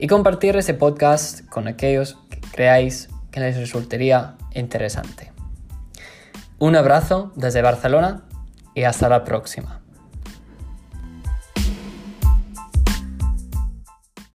y 0.00 0.06
compartir 0.06 0.56
este 0.56 0.72
podcast 0.72 1.46
con 1.46 1.68
aquellos 1.68 2.16
que 2.30 2.40
creáis 2.40 3.10
que 3.30 3.40
les 3.40 3.58
resultaría 3.58 4.36
interesante. 4.54 5.30
Un 6.58 6.74
abrazo 6.74 7.32
desde 7.36 7.60
Barcelona 7.60 8.22
y 8.74 8.84
hasta 8.84 9.10
la 9.10 9.24
próxima. 9.24 9.79